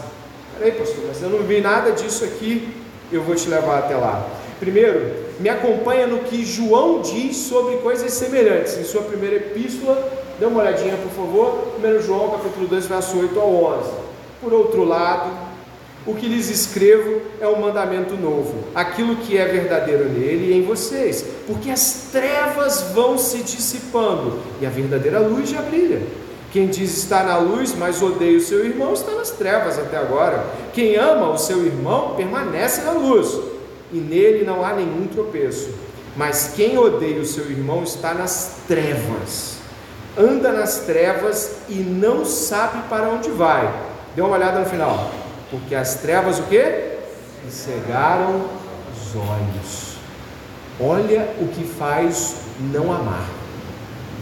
[0.57, 2.73] Peraí, pastor, mas eu não vi nada disso aqui,
[3.11, 4.25] eu vou te levar até lá.
[4.59, 8.77] Primeiro, me acompanha no que João diz sobre coisas semelhantes.
[8.77, 13.39] Em sua primeira epístola, dê uma olhadinha, por favor, 1 João, capítulo 2, verso 8
[13.39, 13.89] ao 11.
[14.41, 15.31] Por outro lado,
[16.05, 20.63] o que lhes escrevo é um mandamento novo, aquilo que é verdadeiro nele e em
[20.63, 26.01] vocês, porque as trevas vão se dissipando e a verdadeira luz já brilha.
[26.51, 30.45] Quem diz estar na luz, mas odeia o seu irmão, está nas trevas até agora.
[30.73, 33.38] Quem ama o seu irmão, permanece na luz
[33.91, 35.69] e nele não há nenhum tropeço.
[36.15, 39.57] Mas quem odeia o seu irmão está nas trevas,
[40.17, 43.71] anda nas trevas e não sabe para onde vai.
[44.15, 45.11] Dê uma olhada no final.
[45.51, 46.97] Porque as trevas o que?
[47.49, 48.41] cegaram
[48.91, 49.97] os olhos.
[50.79, 53.27] Olha o que faz não amar.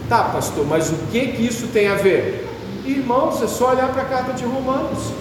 [0.08, 2.46] Tá, pastor, mas o que que isso tem a ver?
[2.84, 5.12] Irmãos, é só olhar para a carta de Romanos.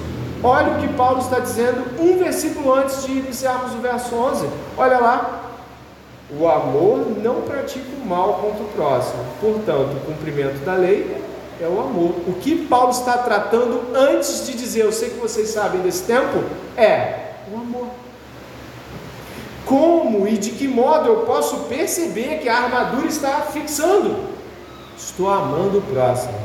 [0.46, 4.48] Olha o que Paulo está dizendo um versículo antes de iniciarmos o verso 11.
[4.78, 5.42] Olha lá.
[6.40, 9.24] O amor não pratica o mal contra o próximo.
[9.42, 11.20] Portanto, o cumprimento da lei
[11.60, 12.16] é o amor.
[12.28, 16.44] O que Paulo está tratando antes de dizer, eu sei que vocês sabem desse tempo,
[16.78, 17.88] é o amor.
[19.66, 24.16] Como e de que modo eu posso perceber que a armadura está fixando?
[24.96, 26.36] Estou amando o próximo.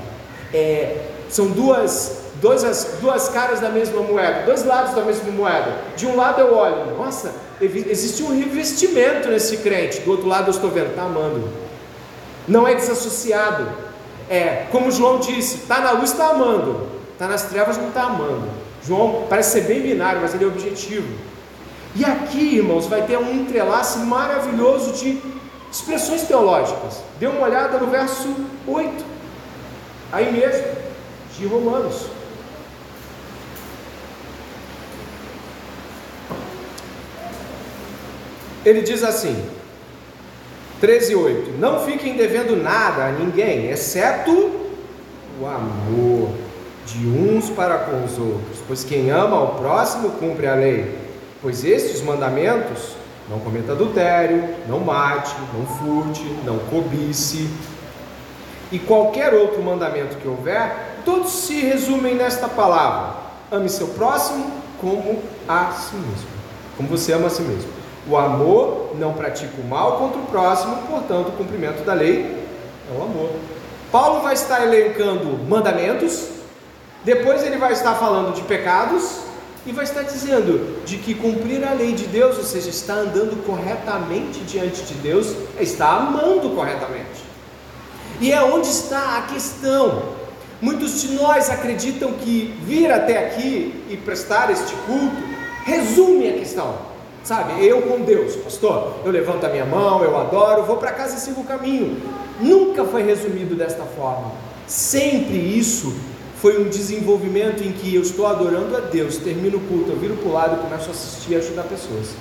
[0.54, 5.76] É, são duas Duas, duas caras da mesma moeda, dois lados da mesma moeda.
[5.94, 10.00] De um lado eu olho, nossa, existe um revestimento nesse crente.
[10.00, 11.50] Do outro lado eu estou vendo, está amando.
[12.48, 13.68] Não é desassociado.
[14.28, 16.88] É, como João disse, está na luz, está amando.
[17.12, 18.48] Está nas trevas, não está amando.
[18.86, 21.06] João parece ser bem binário, mas ele é objetivo.
[21.94, 25.20] E aqui, irmãos, vai ter um entrelace maravilhoso de
[25.70, 27.02] expressões teológicas.
[27.18, 28.34] Dê uma olhada no verso
[28.66, 29.04] 8,
[30.10, 30.64] aí mesmo,
[31.36, 32.19] de Romanos.
[38.64, 39.42] Ele diz assim,
[40.80, 44.32] 13:8, não fiquem devendo nada a ninguém, exceto
[45.40, 46.30] o amor
[46.86, 50.98] de uns para com os outros, pois quem ama ao próximo cumpre a lei.
[51.40, 52.96] Pois estes mandamentos,
[53.28, 57.48] não cometa adultério, não mate, não furte, não cobice,
[58.70, 63.14] e qualquer outro mandamento que houver, todos se resumem nesta palavra:
[63.50, 64.50] ame seu próximo
[64.80, 66.28] como a si mesmo,
[66.76, 67.79] como você ama a si mesmo.
[68.08, 72.44] O amor não pratica o mal contra o próximo, portanto, o cumprimento da lei
[72.90, 73.30] é o amor.
[73.92, 76.28] Paulo vai estar elencando mandamentos,
[77.04, 79.20] depois ele vai estar falando de pecados
[79.66, 83.44] e vai estar dizendo de que cumprir a lei de Deus, ou seja, está andando
[83.44, 87.24] corretamente diante de Deus, é está amando corretamente.
[88.20, 90.20] E é onde está a questão.
[90.60, 95.22] Muitos de nós acreditam que vir até aqui e prestar este culto
[95.64, 96.89] resume a questão.
[97.22, 101.16] Sabe, eu com Deus, pastor, eu levanto a minha mão, eu adoro, vou para casa
[101.16, 102.00] e sigo o caminho.
[102.40, 104.32] Nunca foi resumido desta forma.
[104.66, 105.94] Sempre isso
[106.36, 110.16] foi um desenvolvimento em que eu estou adorando a Deus, termino o culto, eu viro
[110.16, 112.14] para o lado e começo a assistir e ajudar pessoas.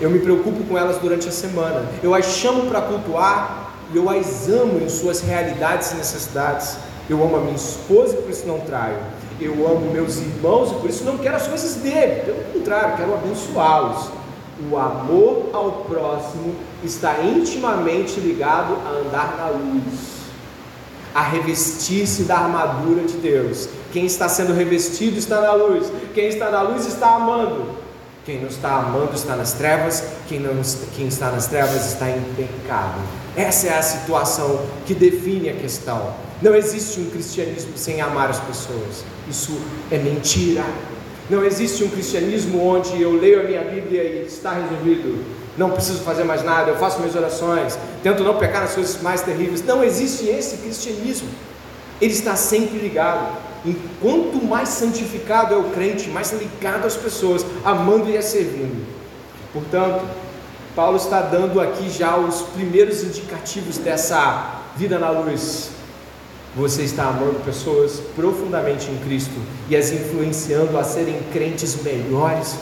[0.00, 1.88] Eu me preocupo com elas durante a semana.
[2.02, 6.76] Eu as chamo para cultuar e eu as amo em suas realidades e necessidades.
[7.08, 8.98] Eu amo a minha esposa e por isso não traio
[9.40, 13.14] eu amo meus irmãos e por isso não quero as coisas dele, pelo contrário, quero
[13.14, 14.10] abençoá-los.
[14.70, 20.16] O amor ao próximo está intimamente ligado a andar na luz,
[21.14, 23.68] a revestir-se da armadura de Deus.
[23.92, 27.86] Quem está sendo revestido está na luz, quem está na luz está amando.
[28.24, 30.60] Quem não está amando está nas trevas, quem, não,
[30.96, 32.98] quem está nas trevas está em pecado.
[33.36, 36.12] Essa é a situação que define a questão.
[36.42, 39.04] Não existe um cristianismo sem amar as pessoas.
[39.28, 39.58] Isso
[39.90, 40.64] é mentira.
[41.28, 45.24] Não existe um cristianismo onde eu leio a minha Bíblia e está resolvido.
[45.58, 49.22] Não preciso fazer mais nada, eu faço minhas orações, tento não pecar nas coisas mais
[49.22, 49.64] terríveis.
[49.64, 51.28] Não existe esse cristianismo.
[52.00, 53.38] Ele está sempre ligado.
[53.64, 58.86] Enquanto mais santificado é o crente, mais ligado às pessoas, amando e a servindo.
[59.52, 60.04] Portanto,
[60.76, 65.70] Paulo está dando aqui já os primeiros indicativos dessa vida na luz.
[66.56, 69.34] Você está amando pessoas profundamente em Cristo
[69.68, 72.56] e as influenciando a serem crentes melhores.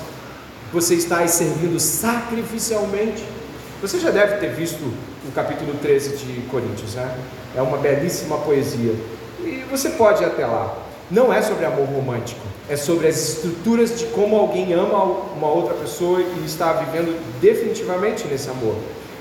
[0.72, 3.24] Você está as servindo sacrificialmente.
[3.80, 7.16] Você já deve ter visto o capítulo 13 de Coríntios, né?
[7.54, 8.94] É uma belíssima poesia.
[9.40, 13.98] E você pode ir até lá não é sobre amor romântico, é sobre as estruturas
[13.98, 15.04] de como alguém ama
[15.36, 18.74] uma outra pessoa e está vivendo definitivamente nesse amor.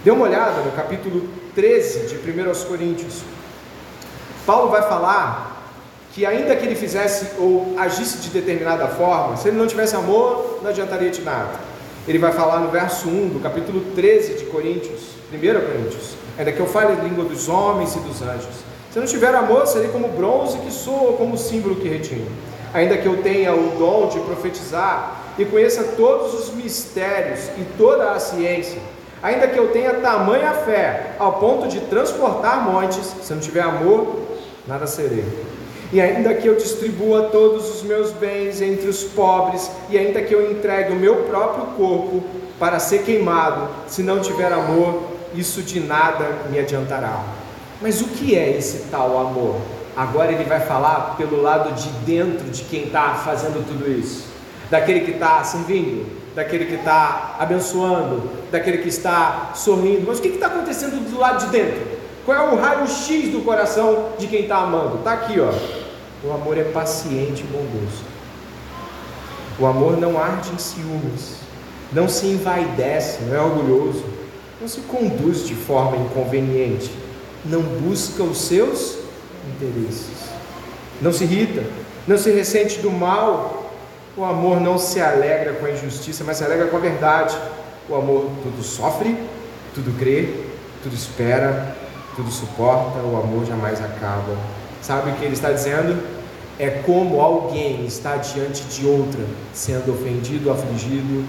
[0.04, 3.22] Dê uma olhada no capítulo 13 de 1 Coríntios.
[4.46, 5.54] Paulo vai falar
[6.14, 10.60] que ainda que ele fizesse ou agisse de determinada forma, se ele não tivesse amor,
[10.62, 11.52] não adiantaria de nada.
[12.08, 15.02] Ele vai falar no verso 1 do capítulo 13 de Coríntios,
[15.34, 19.08] 1 Coríntios, ainda que eu fale a língua dos homens e dos anjos, se não
[19.08, 22.28] tiver amor, serei como bronze que soa, como símbolo que retinho.
[22.76, 28.12] Ainda que eu tenha o dom de profetizar e conheça todos os mistérios e toda
[28.12, 28.80] a ciência,
[29.24, 34.33] ainda que eu tenha tamanha fé ao ponto de transportar montes, se não tiver amor,
[34.68, 35.26] nada serei.
[35.92, 40.34] E ainda que eu distribua todos os meus bens entre os pobres, e ainda que
[40.34, 42.24] eu entregue o meu próprio corpo
[42.60, 45.04] para ser queimado, se não tiver amor,
[45.36, 47.24] isso de nada me adiantará.
[47.82, 49.58] Mas o que é esse tal amor?
[49.96, 54.26] Agora ele vai falar pelo lado de dentro de quem está fazendo tudo isso,
[54.72, 60.06] daquele que está servindo, daquele que está abençoando, daquele que está sorrindo.
[60.08, 61.93] Mas o que está acontecendo do lado de dentro?
[62.26, 64.98] Qual é o raio-x do coração de quem está amando?
[64.98, 65.54] Está aqui, ó.
[66.26, 68.04] O amor é paciente e bondoso.
[69.60, 71.36] O amor não arde em ciúmes,
[71.92, 74.04] não se envaidece, não é orgulhoso,
[74.60, 76.90] não se conduz de forma inconveniente
[77.46, 78.98] não busca os seus
[79.48, 80.30] interesses,
[81.02, 81.64] não se irrita,
[82.08, 83.72] não se ressente do mal.
[84.16, 87.36] O amor não se alegra com a injustiça, mas se alegra com a verdade.
[87.90, 89.18] O amor tudo sofre,
[89.74, 90.36] tudo crê,
[90.82, 91.76] tudo espera,
[92.16, 93.00] tudo suporta.
[93.00, 94.38] O amor jamais acaba.
[94.82, 96.02] Sabe o que ele está dizendo?
[96.60, 101.26] É como alguém está diante de outra, sendo ofendido, afligido,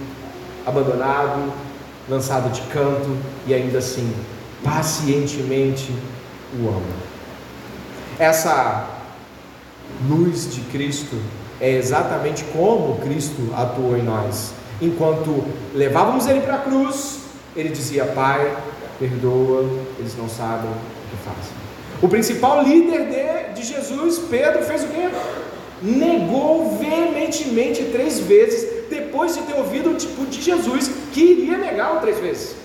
[0.66, 1.53] abandonado,
[2.09, 3.16] lançado de canto
[3.47, 4.12] e ainda assim
[4.62, 5.93] pacientemente
[6.59, 7.14] o ama.
[8.18, 8.89] Essa
[10.09, 11.16] luz de Cristo
[11.61, 14.53] é exatamente como Cristo atuou em nós.
[14.80, 17.20] Enquanto levávamos ele para a cruz,
[17.57, 18.57] ele dizia: Pai,
[18.99, 19.68] perdoa,
[19.99, 21.53] eles não sabem o que fazem.
[22.03, 25.09] O principal líder de, de Jesus, Pedro, fez o quê?
[25.82, 32.01] Negou veementemente três vezes, depois de ter ouvido o tipo de Jesus que iria negá-lo
[32.01, 32.57] três vezes.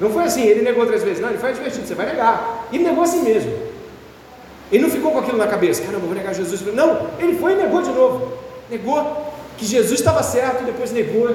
[0.00, 1.20] Não foi assim, ele negou três vezes.
[1.20, 2.68] Não, ele foi advertido, você vai negar.
[2.72, 3.52] E negou assim mesmo.
[4.72, 6.60] Ele não ficou com aquilo na cabeça, caramba, vou negar Jesus.
[6.74, 8.32] Não, ele foi e negou de novo.
[8.68, 11.30] Negou que Jesus estava certo depois negou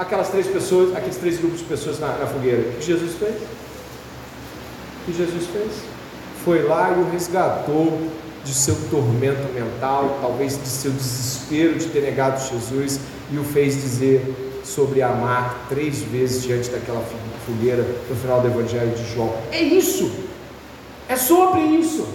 [0.00, 2.70] aquelas três pessoas, aqueles três grupos de pessoas na, na fogueira.
[2.70, 3.34] O que Jesus fez?
[3.34, 5.70] O que Jesus fez?
[6.42, 8.10] Foi lá e o resgatou
[8.42, 12.98] de seu tormento mental, talvez de seu desespero de ter negado Jesus,
[13.30, 14.24] e o fez dizer
[14.64, 17.04] sobre amar três vezes diante daquela
[17.44, 19.34] fogueira no final do Evangelho de João.
[19.52, 20.10] É isso,
[21.10, 22.08] é sobre isso.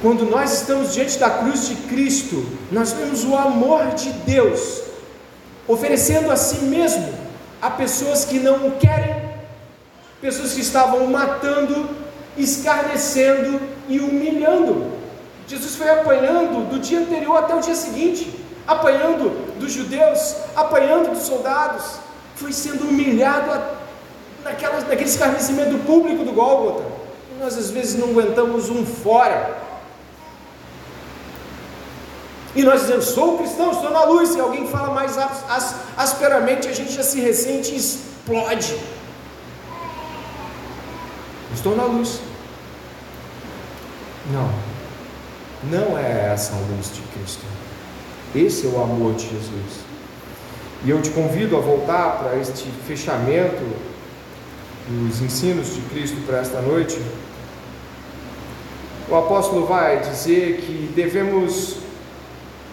[0.00, 4.81] Quando nós estamos diante da cruz de Cristo, nós vemos o amor de Deus
[5.66, 7.12] oferecendo a si mesmo
[7.60, 9.30] a pessoas que não o querem,
[10.20, 11.88] pessoas que estavam matando,
[12.36, 14.92] escarnecendo e humilhando.
[15.46, 21.22] Jesus foi apanhando do dia anterior até o dia seguinte apanhando dos judeus, apanhando dos
[21.22, 21.96] soldados,
[22.36, 23.62] foi sendo humilhado
[24.44, 26.84] naquela, naquele escarnecimento público do Gólgota.
[27.40, 29.58] Nós às vezes não aguentamos um fora.
[32.54, 34.34] E nós dizemos, sou cristão, estou na luz.
[34.34, 38.76] E alguém fala mais as, asperamente, a gente já se ressente e explode.
[41.54, 42.20] Estou na luz.
[44.30, 44.50] Não,
[45.70, 47.44] não é essa a luz de Cristo.
[48.34, 49.82] Esse é o amor de Jesus.
[50.84, 53.62] E eu te convido a voltar para este fechamento
[54.88, 57.00] dos ensinos de Cristo para esta noite.
[59.08, 61.81] O apóstolo vai dizer que devemos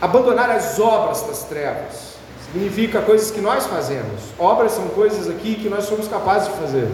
[0.02, 2.10] abandonar as obras das trevas.
[2.52, 4.22] significa coisas que nós fazemos.
[4.40, 6.88] Obras são coisas aqui que nós somos capazes de fazer.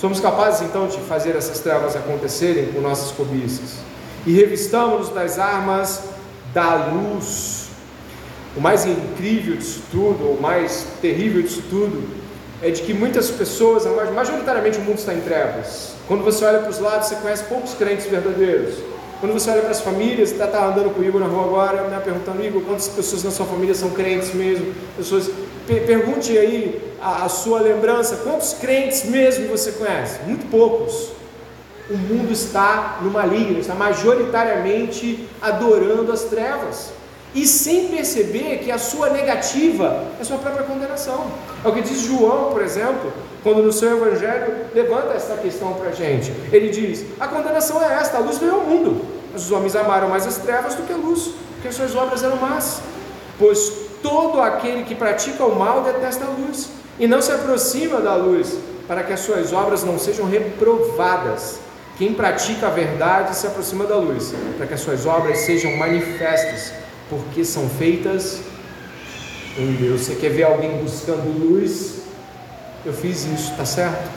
[0.00, 3.76] Somos capazes então de fazer essas trevas acontecerem com nossas cobiças.
[4.26, 6.02] E revistamos-nos das armas
[6.52, 7.68] da luz.
[8.56, 12.02] O mais incrível disso tudo, o mais terrível disso tudo,
[12.62, 15.92] é de que muitas pessoas, majoritariamente o mundo está em trevas.
[16.08, 18.76] Quando você olha para os lados, você conhece poucos crentes verdadeiros.
[19.20, 21.88] Quando você olha para as famílias, está tá andando com o Igor na rua agora,
[21.88, 24.74] me perguntando, Igor, quantas pessoas na sua família são crentes mesmo?
[24.96, 25.30] Pessoas,
[25.66, 30.20] pergunte aí a, a sua lembrança, quantos crentes mesmo você conhece?
[30.26, 31.12] Muito poucos.
[31.88, 36.90] O mundo está no maligno, está majoritariamente adorando as trevas
[37.36, 41.26] e sem perceber que a sua negativa é sua própria condenação.
[41.62, 43.12] É o que diz João, por exemplo,
[43.42, 46.32] quando no seu evangelho levanta essa questão para a gente.
[46.50, 50.08] Ele diz: a condenação é esta, a luz veio ao mundo, mas os homens amaram
[50.08, 52.80] mais as trevas do que a luz, porque as suas obras eram más.
[53.38, 53.70] Pois
[54.02, 58.56] todo aquele que pratica o mal detesta a luz e não se aproxima da luz,
[58.88, 61.58] para que as suas obras não sejam reprovadas.
[61.98, 66.85] Quem pratica a verdade se aproxima da luz, para que as suas obras sejam manifestas
[67.08, 68.40] porque são feitas
[69.58, 70.02] em Deus.
[70.02, 72.02] Você quer ver alguém buscando luz?
[72.84, 74.10] Eu fiz isso, está certo?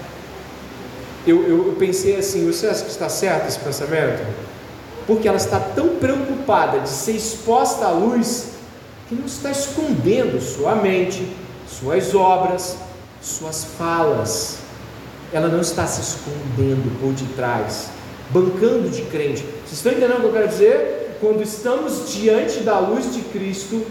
[1.25, 4.25] Eu, eu, eu, pensei assim: você acha que está certo esse pensamento?
[5.05, 8.49] Porque ela está tão preocupada de ser exposta à luz
[9.07, 11.35] que não está escondendo sua mente,
[11.67, 12.77] suas obras,
[13.21, 14.59] suas falas.
[15.31, 17.89] Ela não está se escondendo por detrás,
[18.29, 19.43] bancando de crente.
[19.65, 21.08] Vocês estão entendendo o que eu quero dizer?
[21.19, 23.85] Quando estamos diante da luz de Cristo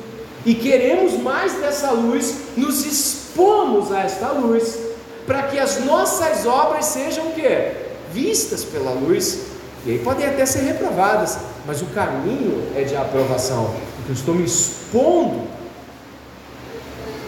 [0.47, 4.79] e queremos mais dessa luz, nos expomos a esta luz,
[5.27, 7.73] para que as nossas obras sejam o quê?
[8.13, 9.41] Vistas pela luz,
[9.85, 14.35] e aí podem até ser reprovadas, mas o caminho é de aprovação, porque eu estou
[14.35, 15.47] me expondo.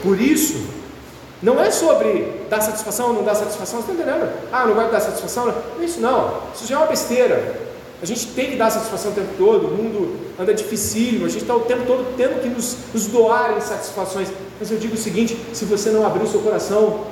[0.02, 0.66] Por isso,
[1.42, 4.30] não é sobre dar satisfação ou não dar satisfação, você está entendendo?
[4.52, 5.46] Ah, não vai dar satisfação?
[5.46, 5.84] Não.
[5.84, 7.69] Isso não, isso já é uma besteira.
[8.02, 11.42] A gente tem que dar satisfação o tempo todo, o mundo anda dificílimo, a gente
[11.42, 14.28] está o tempo todo tendo que nos, nos doar em satisfações.
[14.58, 17.06] Mas eu digo o seguinte: se você não abrir o seu coração,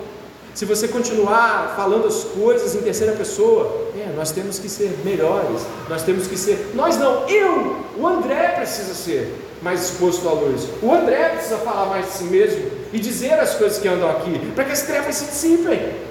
[0.55, 5.61] se você continuar falando as coisas em terceira pessoa, é, nós temos que ser melhores,
[5.89, 6.72] nós temos que ser.
[6.74, 9.32] Nós não, eu, o André precisa ser
[9.62, 10.66] mais exposto à luz.
[10.82, 14.51] O André precisa falar mais de si mesmo e dizer as coisas que andam aqui,
[14.55, 16.07] para que as trevas se dissipem.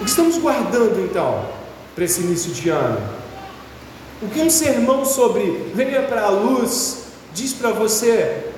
[0.00, 1.44] O que estamos guardando então
[1.94, 3.00] para esse início de ano?
[4.22, 8.52] O que um sermão sobre venha para a luz diz para você?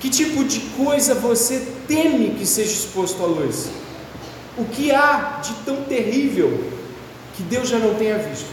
[0.00, 3.70] Que tipo de coisa você teme que seja exposto à luz?
[4.58, 6.72] O que há de tão terrível
[7.36, 8.50] que Deus já não tenha visto?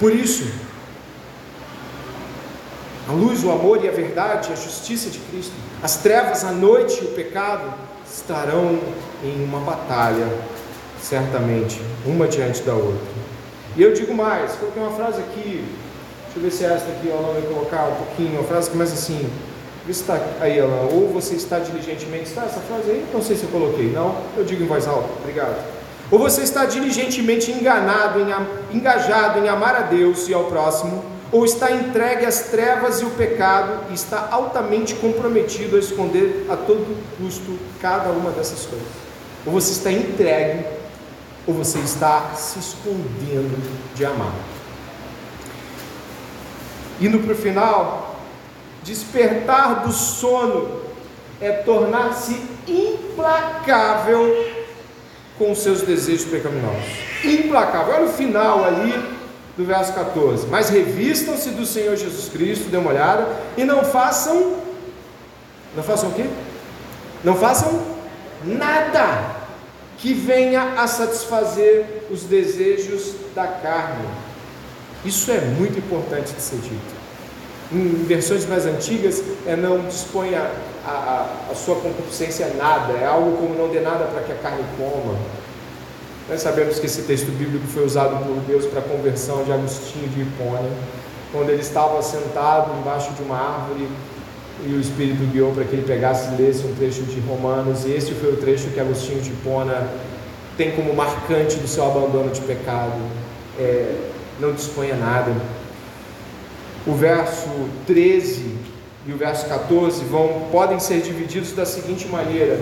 [0.00, 0.44] Por isso,
[3.08, 7.00] a luz, o amor e a verdade, a justiça de Cristo, as trevas, a noite
[7.00, 7.83] e o pecado
[8.14, 8.78] estarão
[9.24, 10.28] em uma batalha,
[11.02, 13.14] certamente, uma diante da outra.
[13.76, 15.64] E eu digo mais, coloquei uma frase aqui,
[16.24, 18.72] deixa eu ver se é esta aqui, Alan vai colocar um pouquinho, uma frase que
[18.72, 19.28] começa assim,
[19.88, 23.04] está aí, Alan, ou você está diligentemente, está essa frase aí?
[23.12, 25.56] Não sei se eu coloquei, não, eu digo em voz alta, obrigado.
[26.10, 31.02] Ou você está diligentemente enganado, em, engajado em amar a Deus e ao próximo,
[31.34, 36.56] ou está entregue às trevas e o pecado e está altamente comprometido a esconder a
[36.56, 38.86] todo custo cada uma dessas coisas.
[39.44, 40.64] Ou você está entregue,
[41.44, 43.60] ou você está se escondendo
[43.96, 44.32] de amar.
[47.00, 48.20] Indo para o final,
[48.84, 50.82] despertar do sono
[51.40, 54.52] é tornar-se implacável
[55.36, 57.24] com seus desejos pecaminosos.
[57.24, 57.92] Implacável.
[57.92, 59.13] Olha o final ali
[59.56, 60.46] do verso 14.
[60.48, 63.26] Mas revistam-se do Senhor Jesus Cristo, dê uma olhada,
[63.56, 64.56] e não façam.
[65.76, 66.26] Não façam o quê?
[67.22, 67.82] Não façam
[68.44, 69.34] nada
[69.98, 74.06] que venha a satisfazer os desejos da carne.
[75.04, 77.04] Isso é muito importante de ser dito.
[77.72, 80.50] Em versões mais antigas, é não disponha
[80.86, 84.32] a, a, a sua concupiscência a nada, é algo como não dê nada para que
[84.32, 85.16] a carne coma.
[86.28, 90.08] Nós sabemos que esse texto bíblico foi usado por Deus para a conversão de Agostinho
[90.08, 90.70] de Hipona,
[91.30, 93.88] quando ele estava sentado embaixo de uma árvore
[94.66, 97.90] e o Espírito guiou para que ele pegasse e lesse um trecho de Romanos, e
[97.90, 99.86] esse foi o trecho que Agostinho de Hipona
[100.56, 102.98] tem como marcante do seu abandono de pecado.
[103.58, 103.94] É,
[104.40, 105.32] não disponha nada.
[106.86, 107.48] O verso
[107.86, 108.54] 13
[109.06, 112.58] e o verso 14 vão, podem ser divididos da seguinte maneira: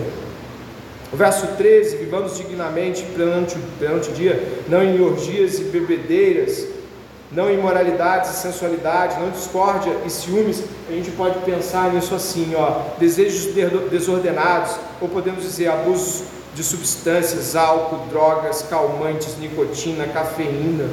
[1.13, 6.65] o verso 13, vivamos dignamente perante, perante o dia, não em orgias e bebedeiras,
[7.31, 12.97] não imoralidades e sensualidade, não discórdia e ciúmes, a gente pode pensar nisso assim, ó,
[12.97, 13.53] desejos
[13.91, 16.23] desordenados, ou podemos dizer abusos
[16.55, 20.89] de substâncias, álcool, drogas, calmantes, nicotina, cafeína,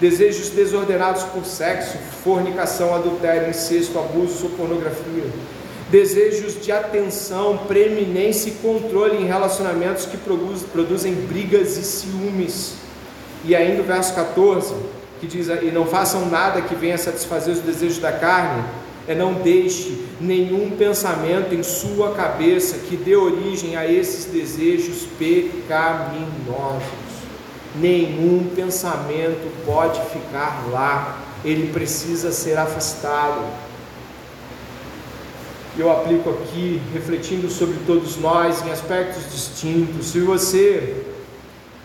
[0.00, 5.24] desejos desordenados por sexo, fornicação, adultério, incesto, abuso ou pornografia,
[5.90, 12.74] desejos de atenção, preeminência e controle em relacionamentos que produzem brigas e ciúmes.
[13.44, 14.74] E ainda o verso 14,
[15.20, 18.64] que diz: E não façam nada que venha satisfazer os desejos da carne,
[19.08, 26.82] é não deixe nenhum pensamento em sua cabeça que dê origem a esses desejos pecaminosos.
[27.74, 33.69] Nenhum pensamento pode ficar lá, ele precisa ser afastado.
[35.80, 40.08] Eu aplico aqui, refletindo sobre todos nós em aspectos distintos.
[40.08, 41.06] Se você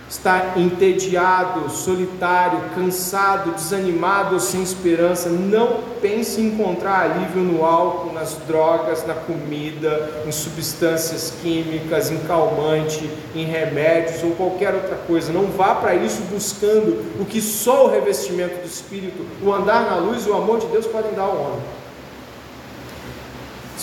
[0.09, 8.11] está entediado, solitário, cansado, desanimado ou sem esperança, não pense em encontrar alívio no álcool,
[8.11, 15.31] nas drogas, na comida, em substâncias químicas, em calmante, em remédios ou qualquer outra coisa.
[15.31, 19.95] Não vá para isso buscando o que só o revestimento do Espírito, o andar na
[19.95, 21.84] luz e o amor de Deus podem dar ao homem.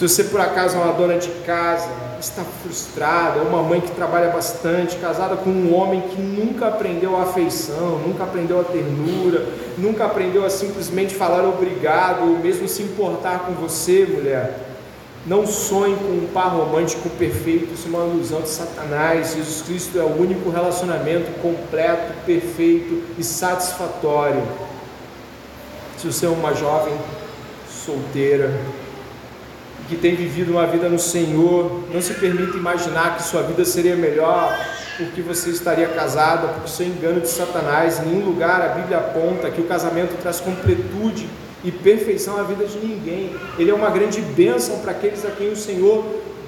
[0.02, 1.88] Se você por acaso é uma dona de casa,
[2.18, 7.16] está frustrada, é uma mãe que trabalha bastante, casada com um homem que nunca aprendeu
[7.16, 9.46] a afeição, nunca aprendeu a ternura,
[9.78, 14.58] nunca aprendeu a simplesmente falar obrigado, ou mesmo se importar com você, mulher.
[15.24, 19.34] Não sonhe com um par romântico perfeito, isso é uma ilusão de Satanás.
[19.36, 24.42] Jesus Cristo é o único relacionamento completo, perfeito e satisfatório.
[25.96, 26.94] Se você é uma jovem
[27.70, 28.50] solteira,
[29.88, 33.96] que tem vivido uma vida no Senhor, não se permita imaginar que sua vida seria
[33.96, 34.56] melhor
[34.96, 38.00] porque você estaria casada, porque isso engano de Satanás.
[38.00, 41.28] Em nenhum lugar a Bíblia aponta que o casamento traz completude
[41.64, 43.34] e perfeição à vida de ninguém.
[43.58, 46.04] Ele é uma grande bênção para aqueles a quem o Senhor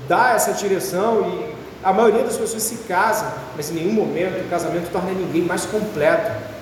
[0.09, 1.55] dá essa direção e
[1.85, 5.67] a maioria das pessoas se casa, mas em nenhum momento o casamento torna ninguém mais
[5.67, 6.54] completo.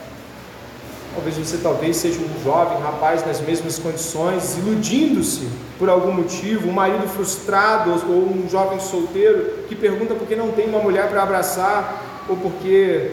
[1.15, 5.47] Talvez você talvez seja um jovem rapaz nas mesmas condições, iludindo-se
[5.79, 10.53] por algum motivo, um marido frustrado ou um jovem solteiro que pergunta por que não
[10.53, 13.11] tem uma mulher para abraçar ou porque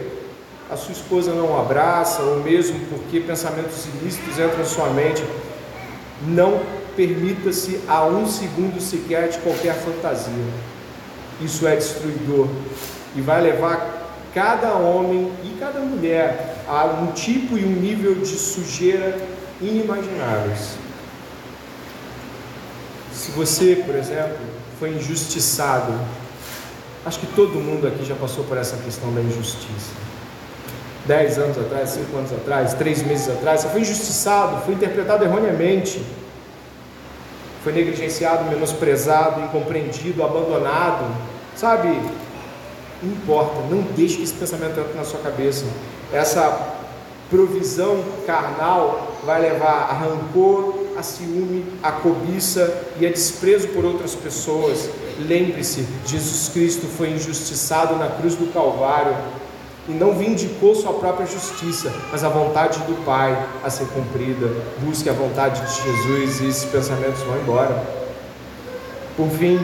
[0.69, 5.23] a sua esposa não o abraça ou mesmo porque pensamentos ilícitos entram em sua mente.
[6.25, 6.61] Não
[6.95, 10.33] permita-se a um segundo sequer de qualquer fantasia.
[11.41, 12.47] Isso é destruidor
[13.15, 13.98] e vai levar
[14.33, 19.17] cada homem e cada mulher a um tipo e um nível de sujeira
[19.61, 20.77] inimagináveis.
[23.11, 24.37] Se você, por exemplo,
[24.79, 25.93] foi injustiçado,
[27.05, 29.91] acho que todo mundo aqui já passou por essa questão da injustiça.
[31.05, 36.01] Dez anos atrás, cinco anos atrás, três meses atrás, você foi injustiçado, foi interpretado erroneamente,
[37.63, 41.05] foi negligenciado, menosprezado, incompreendido, abandonado,
[41.55, 41.99] sabe?
[43.01, 45.65] Importa, não deixe que esse pensamento entre na sua cabeça.
[46.11, 46.77] Essa
[47.29, 54.15] provisão carnal vai levar a rancor, a ciúme, a cobiça e a desprezo por outras
[54.15, 54.89] pessoas.
[55.19, 59.15] Lembre-se, Jesus Cristo foi injustiçado na cruz do Calvário
[59.87, 64.47] e não vindicou sua própria justiça, mas a vontade do Pai a ser cumprida.
[64.81, 67.83] Busque a vontade de Jesus e esses pensamentos vão embora.
[69.15, 69.59] Por fim,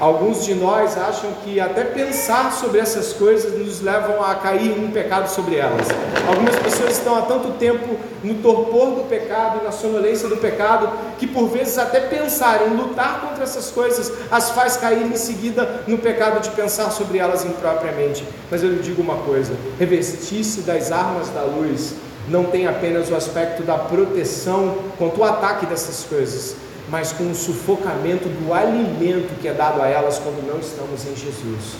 [0.00, 4.90] Alguns de nós acham que até pensar sobre essas coisas nos levam a cair em
[4.90, 5.86] pecado sobre elas.
[6.26, 11.26] Algumas pessoas estão há tanto tempo no torpor do pecado, na sonolência do pecado, que
[11.26, 15.98] por vezes até pensar em lutar contra essas coisas as faz cair em seguida no
[15.98, 18.26] pecado de pensar sobre elas impropriamente.
[18.50, 21.92] Mas eu lhe digo uma coisa: revestir-se das armas da luz
[22.26, 26.56] não tem apenas o aspecto da proteção contra o ataque dessas coisas,
[26.90, 31.14] mas com o sufocamento do alimento que é dado a elas quando não estamos em
[31.14, 31.76] Jesus.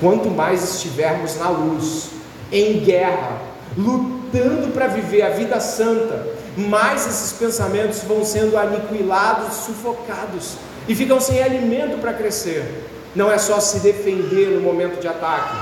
[0.00, 2.10] Quanto mais estivermos na luz,
[2.52, 3.42] em guerra,
[3.76, 6.26] lutando para viver a vida santa,
[6.56, 10.54] mais esses pensamentos vão sendo aniquilados, sufocados
[10.88, 12.86] e ficam sem alimento para crescer.
[13.14, 15.56] Não é só se defender no momento de ataque,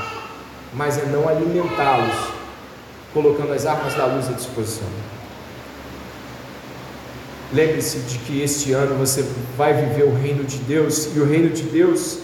[0.75, 2.15] mas é não alimentá-los,
[3.15, 4.87] colocando as armas da luz à disposição.
[7.53, 9.25] Lembre-se de que este ano você
[9.57, 12.19] vai viver o reino de Deus, e o reino de Deus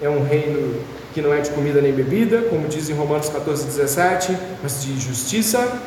[0.00, 0.80] é um reino
[1.12, 4.98] que não é de comida nem bebida, como diz em Romanos 14, 17, mas de
[4.98, 5.80] justiça,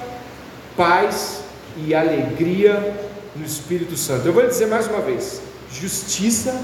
[0.78, 1.42] paz
[1.78, 2.96] e alegria
[3.36, 4.28] no Espírito Santo.
[4.28, 5.42] Eu vou dizer mais uma vez:
[5.72, 6.60] justiça,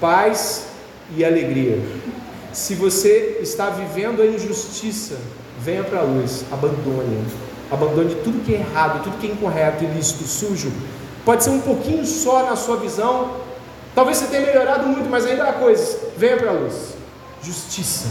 [0.00, 0.66] paz
[1.16, 1.78] e alegria.
[2.52, 5.16] Se você está vivendo a injustiça,
[5.60, 7.24] venha para a luz, abandone
[7.72, 10.70] Abandone tudo que é errado, tudo que é incorreto, ilícito, sujo.
[11.24, 13.36] Pode ser um pouquinho só na sua visão.
[13.94, 15.96] Talvez você tenha melhorado muito, mas ainda há coisas.
[16.16, 16.94] Venha para a luz.
[17.42, 18.08] Justiça.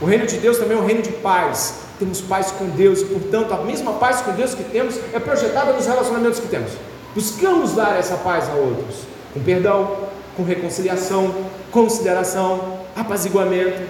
[0.00, 1.74] O reino de Deus também é um reino de paz.
[1.98, 5.72] Temos paz com Deus e, portanto, a mesma paz com Deus que temos é projetada
[5.72, 6.72] nos relacionamentos que temos.
[7.14, 9.00] Buscamos dar essa paz a outros,
[9.34, 11.34] com perdão, com reconciliação,
[11.70, 13.82] consideração, apaziguamento.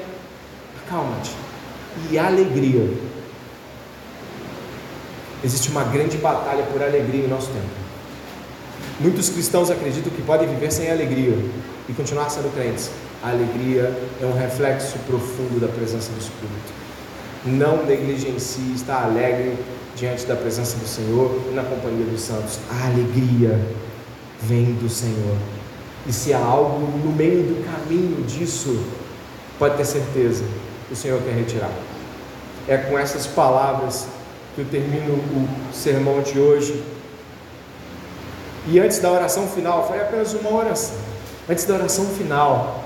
[0.84, 1.30] Acalma-te.
[2.10, 2.92] E alegria.
[5.44, 7.79] Existe uma grande batalha por alegria em nosso tempo.
[9.00, 11.34] Muitos cristãos acreditam que podem viver sem alegria
[11.88, 12.90] e continuar sendo crentes.
[13.22, 16.70] A alegria é um reflexo profundo da presença do Espírito.
[17.46, 19.56] Não negligencie estar alegre
[19.96, 22.58] diante da presença do Senhor e na companhia dos santos.
[22.70, 23.58] A alegria
[24.42, 25.36] vem do Senhor.
[26.06, 28.84] E se há algo no meio do caminho disso,
[29.58, 30.44] pode ter certeza,
[30.90, 31.72] o Senhor quer retirar.
[32.68, 34.06] É com essas palavras
[34.54, 36.82] que eu termino o sermão de hoje.
[38.66, 40.96] E antes da oração final, foi apenas uma oração.
[41.48, 42.84] Antes da oração final,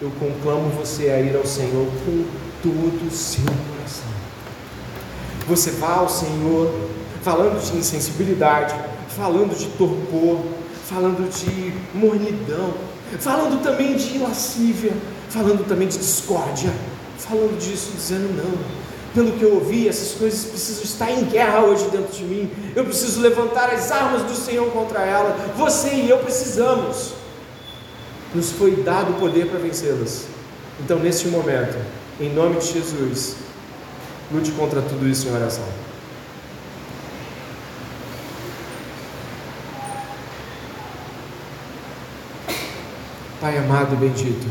[0.00, 2.24] eu conclamo você a ir ao Senhor com
[2.62, 4.08] todo o seu coração.
[5.48, 6.74] Você vá ao Senhor
[7.22, 8.74] falando de insensibilidade,
[9.08, 10.40] falando de torpor,
[10.84, 12.74] falando de mornidão,
[13.20, 14.92] falando também de lascívia,
[15.28, 16.72] falando também de discórdia,
[17.16, 18.83] falando disso, dizendo não
[19.14, 22.50] pelo que eu ouvi, essas coisas precisam estar em guerra hoje dentro de mim.
[22.74, 25.52] Eu preciso levantar as armas do Senhor contra ela.
[25.56, 27.12] Você e eu precisamos.
[28.34, 30.26] Nos foi dado o poder para vencê-las.
[30.80, 31.78] Então, neste momento,
[32.20, 33.36] em nome de Jesus,
[34.32, 35.64] lute contra tudo isso em oração.
[43.40, 44.46] Pai amado e bendito,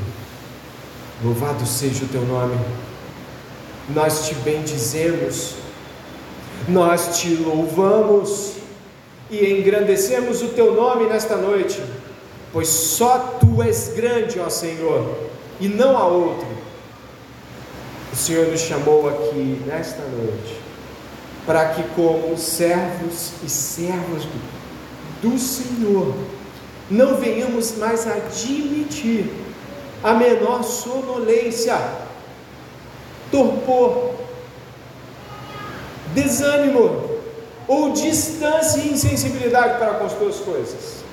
[1.21, 2.55] louvado seja o teu nome
[3.89, 5.55] nós te bendizemos,
[6.67, 8.53] nós te louvamos
[9.29, 11.81] e engrandecemos o teu nome nesta noite,
[12.51, 15.17] pois só tu és grande, ó Senhor,
[15.59, 16.47] e não há outro.
[18.11, 20.61] O Senhor nos chamou aqui nesta noite
[21.45, 26.15] para que, como servos e servas do, do Senhor,
[26.89, 29.29] não venhamos mais admitir
[30.03, 31.75] a menor sonolência
[33.33, 34.11] torpor,
[36.13, 37.09] desânimo
[37.67, 41.03] ou distância e insensibilidade para com as tuas coisas.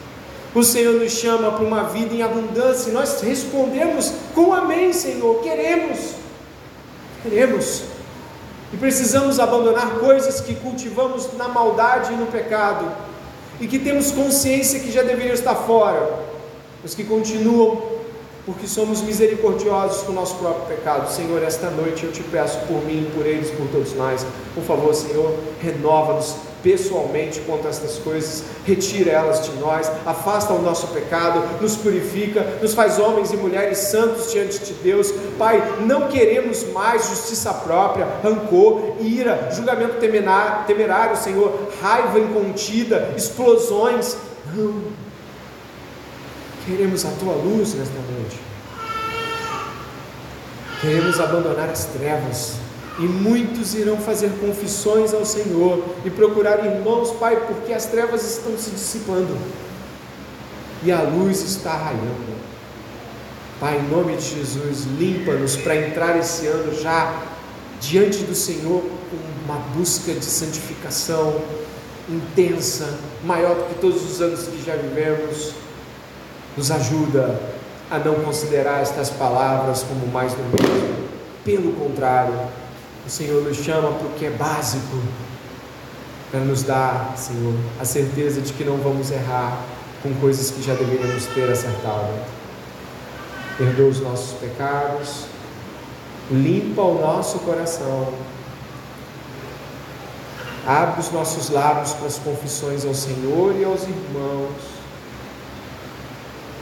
[0.55, 5.41] O Senhor nos chama para uma vida em abundância e nós respondemos com amém, Senhor.
[5.41, 5.99] Queremos,
[7.23, 7.85] queremos.
[8.75, 12.87] E precisamos abandonar coisas que cultivamos na maldade e no pecado,
[13.59, 16.21] e que temos consciência que já deveriam estar fora,
[16.83, 18.00] mas que continuam
[18.47, 21.11] porque somos misericordiosos com o nosso próprio pecado.
[21.12, 24.24] Senhor, esta noite eu te peço por mim, por eles, por todos nós.
[24.55, 30.88] Por favor, Senhor, renova-nos pessoalmente contra estas coisas, retira elas de nós, afasta o nosso
[30.88, 35.12] pecado, nos purifica, nos faz homens e mulheres santos diante de Deus.
[35.38, 44.16] Pai, não queremos mais justiça própria, rancor, ira, julgamento temerário, Senhor, raiva incontida, explosões.
[46.71, 48.39] Queremos a tua luz nesta noite.
[50.81, 52.53] Queremos abandonar as trevas.
[52.97, 58.57] E muitos irão fazer confissões ao Senhor e procurar irmãos, Pai, porque as trevas estão
[58.57, 59.37] se dissipando
[60.85, 62.39] e a luz está raiando.
[63.59, 67.21] Pai, em nome de Jesus, limpa-nos para entrar esse ano já
[67.81, 71.41] diante do Senhor com uma busca de santificação
[72.09, 75.60] intensa, maior do que todos os anos que já vivemos
[76.57, 77.41] nos ajuda
[77.91, 81.09] a não considerar estas palavras como mais do mesmo.
[81.45, 82.35] Pelo contrário,
[83.07, 84.99] o Senhor nos chama porque é básico
[86.31, 89.61] para nos dar, Senhor, a certeza de que não vamos errar
[90.03, 92.13] com coisas que já deveríamos ter acertado.
[93.59, 95.25] Perdoa os nossos pecados,
[96.31, 98.13] limpa o nosso coração,
[100.67, 104.80] abre os nossos lábios para as confissões ao Senhor e aos irmãos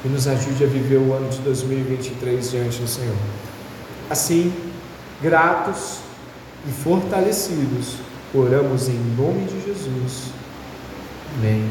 [0.05, 3.17] e nos ajude a viver o ano de 2023 diante do Senhor.
[4.09, 4.53] Assim,
[5.23, 5.99] gratos
[6.67, 7.97] e fortalecidos,
[8.35, 10.33] oramos em nome de Jesus.
[11.37, 11.69] Amém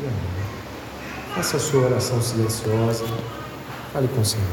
[0.00, 0.48] e amém.
[1.34, 3.04] Faça a sua oração silenciosa.
[3.92, 4.48] Fale com o Senhor.